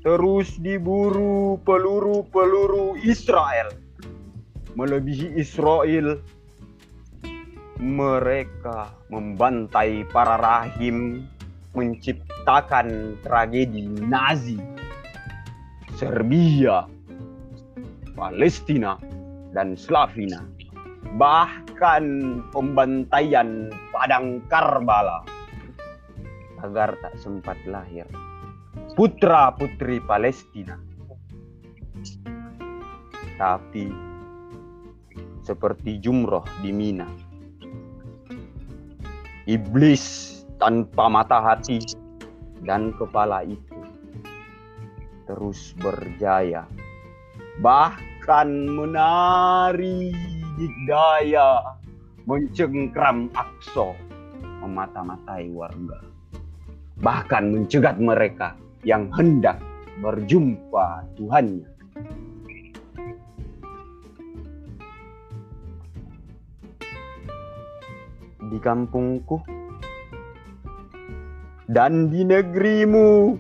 terus 0.01 0.57
diburu 0.57 1.61
peluru-peluru 1.61 2.97
Israel. 3.05 3.69
Melebihi 4.73 5.37
Israel. 5.37 6.21
Mereka 7.81 9.09
membantai 9.09 10.05
para 10.13 10.37
rahim 10.37 11.25
menciptakan 11.73 13.17
tragedi 13.25 13.89
Nazi 14.05 14.61
Serbia, 15.97 16.85
Palestina, 18.13 19.01
dan 19.53 19.73
Slavina. 19.73 20.45
Bahkan 21.17 22.05
pembantaian 22.53 23.73
padang 23.89 24.45
Karbala. 24.45 25.25
Agar 26.61 26.93
tak 27.01 27.17
sempat 27.17 27.57
lahir 27.65 28.05
putra-putri 28.95 29.99
Palestina. 30.03 30.75
Tapi 33.39 33.89
seperti 35.41 35.97
jumroh 35.97 36.45
di 36.61 36.69
Mina. 36.69 37.09
Iblis 39.49 40.37
tanpa 40.61 41.09
mata 41.09 41.41
hati 41.41 41.81
dan 42.61 42.93
kepala 42.95 43.41
itu 43.41 43.81
terus 45.25 45.73
berjaya. 45.81 46.69
Bahkan 47.59 48.49
menari 48.77 50.13
daya 50.85 51.57
mencengkram 52.29 53.33
akso 53.33 53.97
memata-matai 54.61 55.49
warga. 55.49 56.10
Bahkan 57.01 57.43
mencegat 57.49 57.97
mereka 57.97 58.53
yang 58.85 59.09
hendak 59.09 59.57
berjumpa 60.01 61.05
Tuhannya. 61.17 61.69
Di 68.51 68.57
kampungku 68.61 69.41
dan 71.71 72.11
di 72.11 72.21
negerimu 72.27 73.39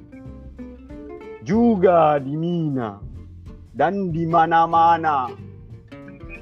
juga 1.43 2.15
di 2.17 2.33
Mina 2.39 2.95
dan 3.75 4.13
di 4.15 4.23
mana-mana 4.23 5.27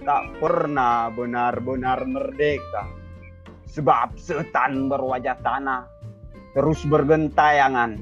tak 0.06 0.24
pernah 0.38 1.10
benar-benar 1.10 2.06
merdeka 2.06 2.86
sebab 3.66 4.14
setan 4.22 4.86
berwajah 4.86 5.38
tanah 5.42 5.84
terus 6.58 6.82
bergentayangan 6.88 8.00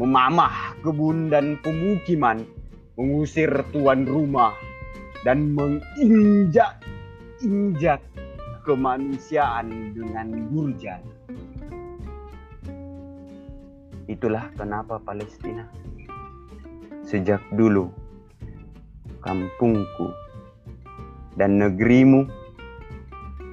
memamah 0.00 0.72
kebun 0.80 1.28
dan 1.28 1.60
pemukiman 1.60 2.40
mengusir 2.96 3.52
tuan 3.72 4.04
rumah 4.08 4.52
dan 5.24 5.52
menginjak-injak 5.52 8.00
kemanusiaan 8.64 9.92
dengan 9.92 10.48
durjana. 10.48 11.04
Itulah 14.10 14.50
kenapa 14.58 14.98
Palestina 14.98 15.70
sejak 17.06 17.38
dulu 17.54 17.94
kampungku 19.22 20.10
dan 21.38 21.62
negerimu 21.62 22.26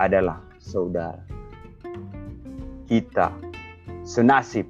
adalah 0.01 0.41
saudara. 0.57 1.21
Kita 2.87 3.46
senasib, 4.07 4.63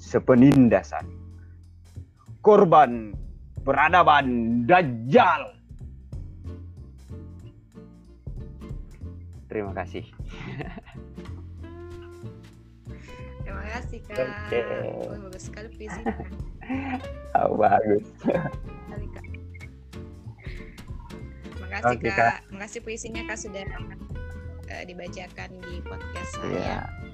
sepenindasan. 0.00 1.04
Korban 2.40 3.12
peradaban 3.60 4.64
Dajjal. 4.64 5.52
Terima 9.52 9.76
kasih. 9.76 10.04
Terima 13.44 13.64
kasih 13.76 13.98
kak. 14.08 14.16
Oke. 14.18 14.60
Oh, 15.04 15.28
bagus 15.28 15.44
sekali 15.52 15.68
puisinya. 15.76 16.16
oh, 17.36 17.54
bagus. 17.60 18.06
Makasih 21.60 21.96
okay, 22.00 22.10
kak. 22.10 22.16
kak. 22.16 22.36
Makasih 22.48 22.80
puisinya 22.80 23.22
kak 23.28 23.38
sudah 23.38 23.64
uh, 24.72 24.82
dibacakan 24.88 25.50
di 25.60 25.84
podcast 25.84 26.32
saya. 26.40 26.88
Yeah. 26.88 27.13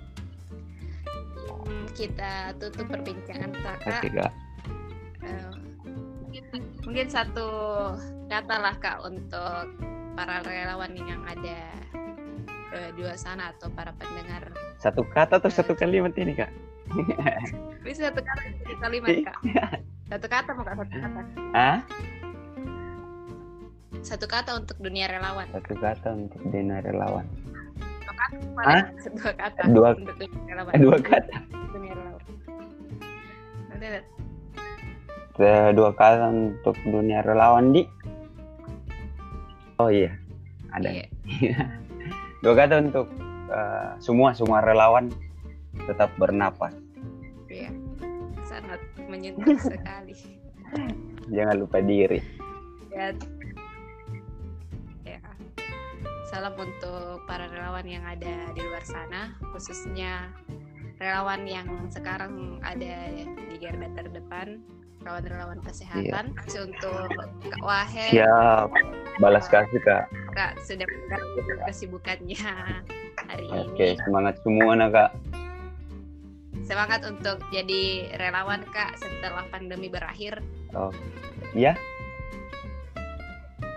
Kita 1.95 2.55
tutup 2.57 2.87
perbincangan 2.89 3.51
kita 3.53 3.73
kak. 3.83 4.01
Okay, 4.01 4.11
kak. 4.15 4.33
Uh, 5.21 5.53
mungkin 6.87 7.07
satu 7.11 7.49
kata 8.31 8.57
lah 8.57 8.75
kak 8.79 9.05
untuk 9.05 9.65
para 10.15 10.43
relawan 10.47 10.95
yang 10.97 11.23
ada 11.27 11.61
uh, 12.75 12.89
di 12.95 13.01
luar 13.03 13.19
sana 13.19 13.53
atau 13.55 13.69
para 13.73 13.95
pendengar. 13.97 14.51
Satu 14.81 15.05
kata 15.07 15.39
atau 15.43 15.51
uh, 15.51 15.55
satu 15.55 15.73
kalimat 15.77 16.15
ini 16.17 16.35
kak? 16.35 16.51
Bisa 17.87 18.11
satu 18.11 18.21
kata 18.23 18.43
satu 18.65 18.77
kalimat 18.83 19.09
kak. 19.27 19.39
Satu 20.11 20.27
kata 20.27 20.51
mau 20.59 20.67
kak 20.67 20.75
satu 20.75 20.91
kata. 20.91 21.23
Ah? 21.55 21.79
satu 24.01 24.27
kata 24.27 24.57
untuk 24.57 24.81
dunia 24.81 25.07
relawan. 25.07 25.47
Satu 25.53 25.77
kata 25.77 26.09
untuk 26.17 26.41
dunia 26.49 26.81
relawan. 26.81 27.29
Hah? 28.61 28.83
Dua 29.11 29.33
kata 29.33 29.61
Dua- 29.69 29.97
relawan. 30.47 30.73
Dua 30.77 30.99
kata. 31.01 31.37
Eh, 35.41 35.69
Dua 35.73 35.91
kata 35.97 36.29
untuk 36.29 36.77
dunia 36.85 37.25
relawan 37.25 37.73
di. 37.73 37.89
Oh 39.81 39.89
iya, 39.89 40.13
ada. 40.77 40.93
Iya. 40.93 41.09
Dua 42.45 42.53
kata 42.53 42.85
untuk 42.85 43.09
eh, 43.49 43.91
semua 43.97 44.37
semua 44.37 44.61
relawan 44.61 45.09
tetap 45.89 46.13
bernapas. 46.21 46.77
Iya. 47.49 47.73
Sangat 48.45 48.81
menyentuh 49.09 49.57
sekali. 49.57 50.13
Jangan 51.35 51.57
lupa 51.57 51.81
diri. 51.81 52.21
Ya. 52.93 53.17
Salam 56.41 56.57
untuk 56.57 57.21
para 57.29 57.53
relawan 57.53 57.85
yang 57.85 58.01
ada 58.01 58.49
di 58.57 58.65
luar 58.65 58.81
sana, 58.81 59.37
khususnya 59.53 60.33
relawan 60.97 61.45
yang 61.45 61.69
sekarang 61.93 62.57
ada 62.65 63.13
di 63.29 63.61
garda 63.61 63.93
terdepan, 63.93 64.65
relawan-relawan 65.05 65.61
kesehatan. 65.61 66.33
Kasih 66.33 66.73
Untuk 66.73 67.13
Kak 67.45 67.61
Wahe, 67.61 68.17
Siap. 68.17 68.73
Balas 69.21 69.53
kasih 69.53 69.85
kak. 69.85 70.09
Kak 70.33 70.57
sudah 70.65 70.89
mengganggu 70.89 71.61
kesibukannya 71.69 72.41
hari 73.21 73.45
Oke, 73.61 73.93
ini. 73.93 74.01
semangat 74.01 74.41
semua 74.41 74.73
nak 74.81 74.97
kak. 74.97 75.11
Semangat 76.65 77.05
untuk 77.05 77.37
jadi 77.53 78.17
relawan 78.17 78.65
Kak 78.73 78.97
setelah 78.97 79.45
pandemi 79.53 79.93
berakhir. 79.93 80.41
Ya, 81.53 81.77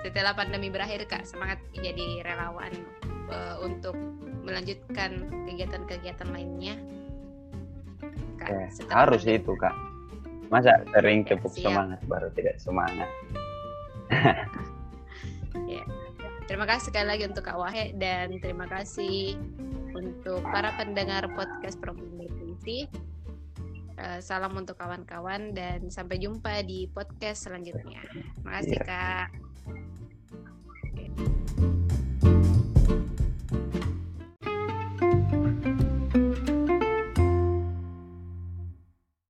Setelah 0.03 0.35
pandemi 0.35 0.67
berakhir 0.67 1.07
Kak, 1.07 1.23
semangat 1.23 1.63
jadi 1.73 2.21
relawan 2.21 2.71
eh, 3.31 3.55
untuk 3.63 3.95
melanjutkan 4.43 5.11
kegiatan-kegiatan 5.47 6.27
lainnya. 6.29 6.75
Kak, 8.35 8.51
setelah 8.69 9.07
harus 9.07 9.23
pandemi. 9.23 9.39
itu 9.39 9.51
kak. 9.55 9.75
Masa 10.51 10.83
sering 10.91 11.23
Ya, 11.23 11.47
siap. 11.49 11.71
semangat 11.71 11.99
baru 12.05 12.27
tidak 12.35 12.59
semangat. 12.59 13.07
Terima 16.43 16.67
kasih 16.67 16.91
sekali 16.91 17.07
lagi 17.07 17.23
untuk 17.23 17.47
Kak 17.47 17.55
Wahe 17.55 17.95
dan 17.95 18.35
terima 18.37 18.67
kasih 18.67 19.39
untuk 19.95 20.43
para 20.43 20.75
pendengar 20.75 21.23
podcast 21.31 21.79
Perempuan 21.79 22.19
Berfungsi. 22.19 22.91
Eh, 23.95 24.19
salam 24.19 24.51
untuk 24.51 24.75
kawan-kawan 24.75 25.55
dan 25.55 25.87
sampai 25.87 26.19
jumpa 26.19 26.61
di 26.67 26.91
podcast 26.91 27.47
selanjutnya. 27.47 28.03
Terima 28.35 28.51
kasih 28.59 28.75
Iya. 28.75 28.85
Kak. 28.85 29.27
Okay. 30.95 31.72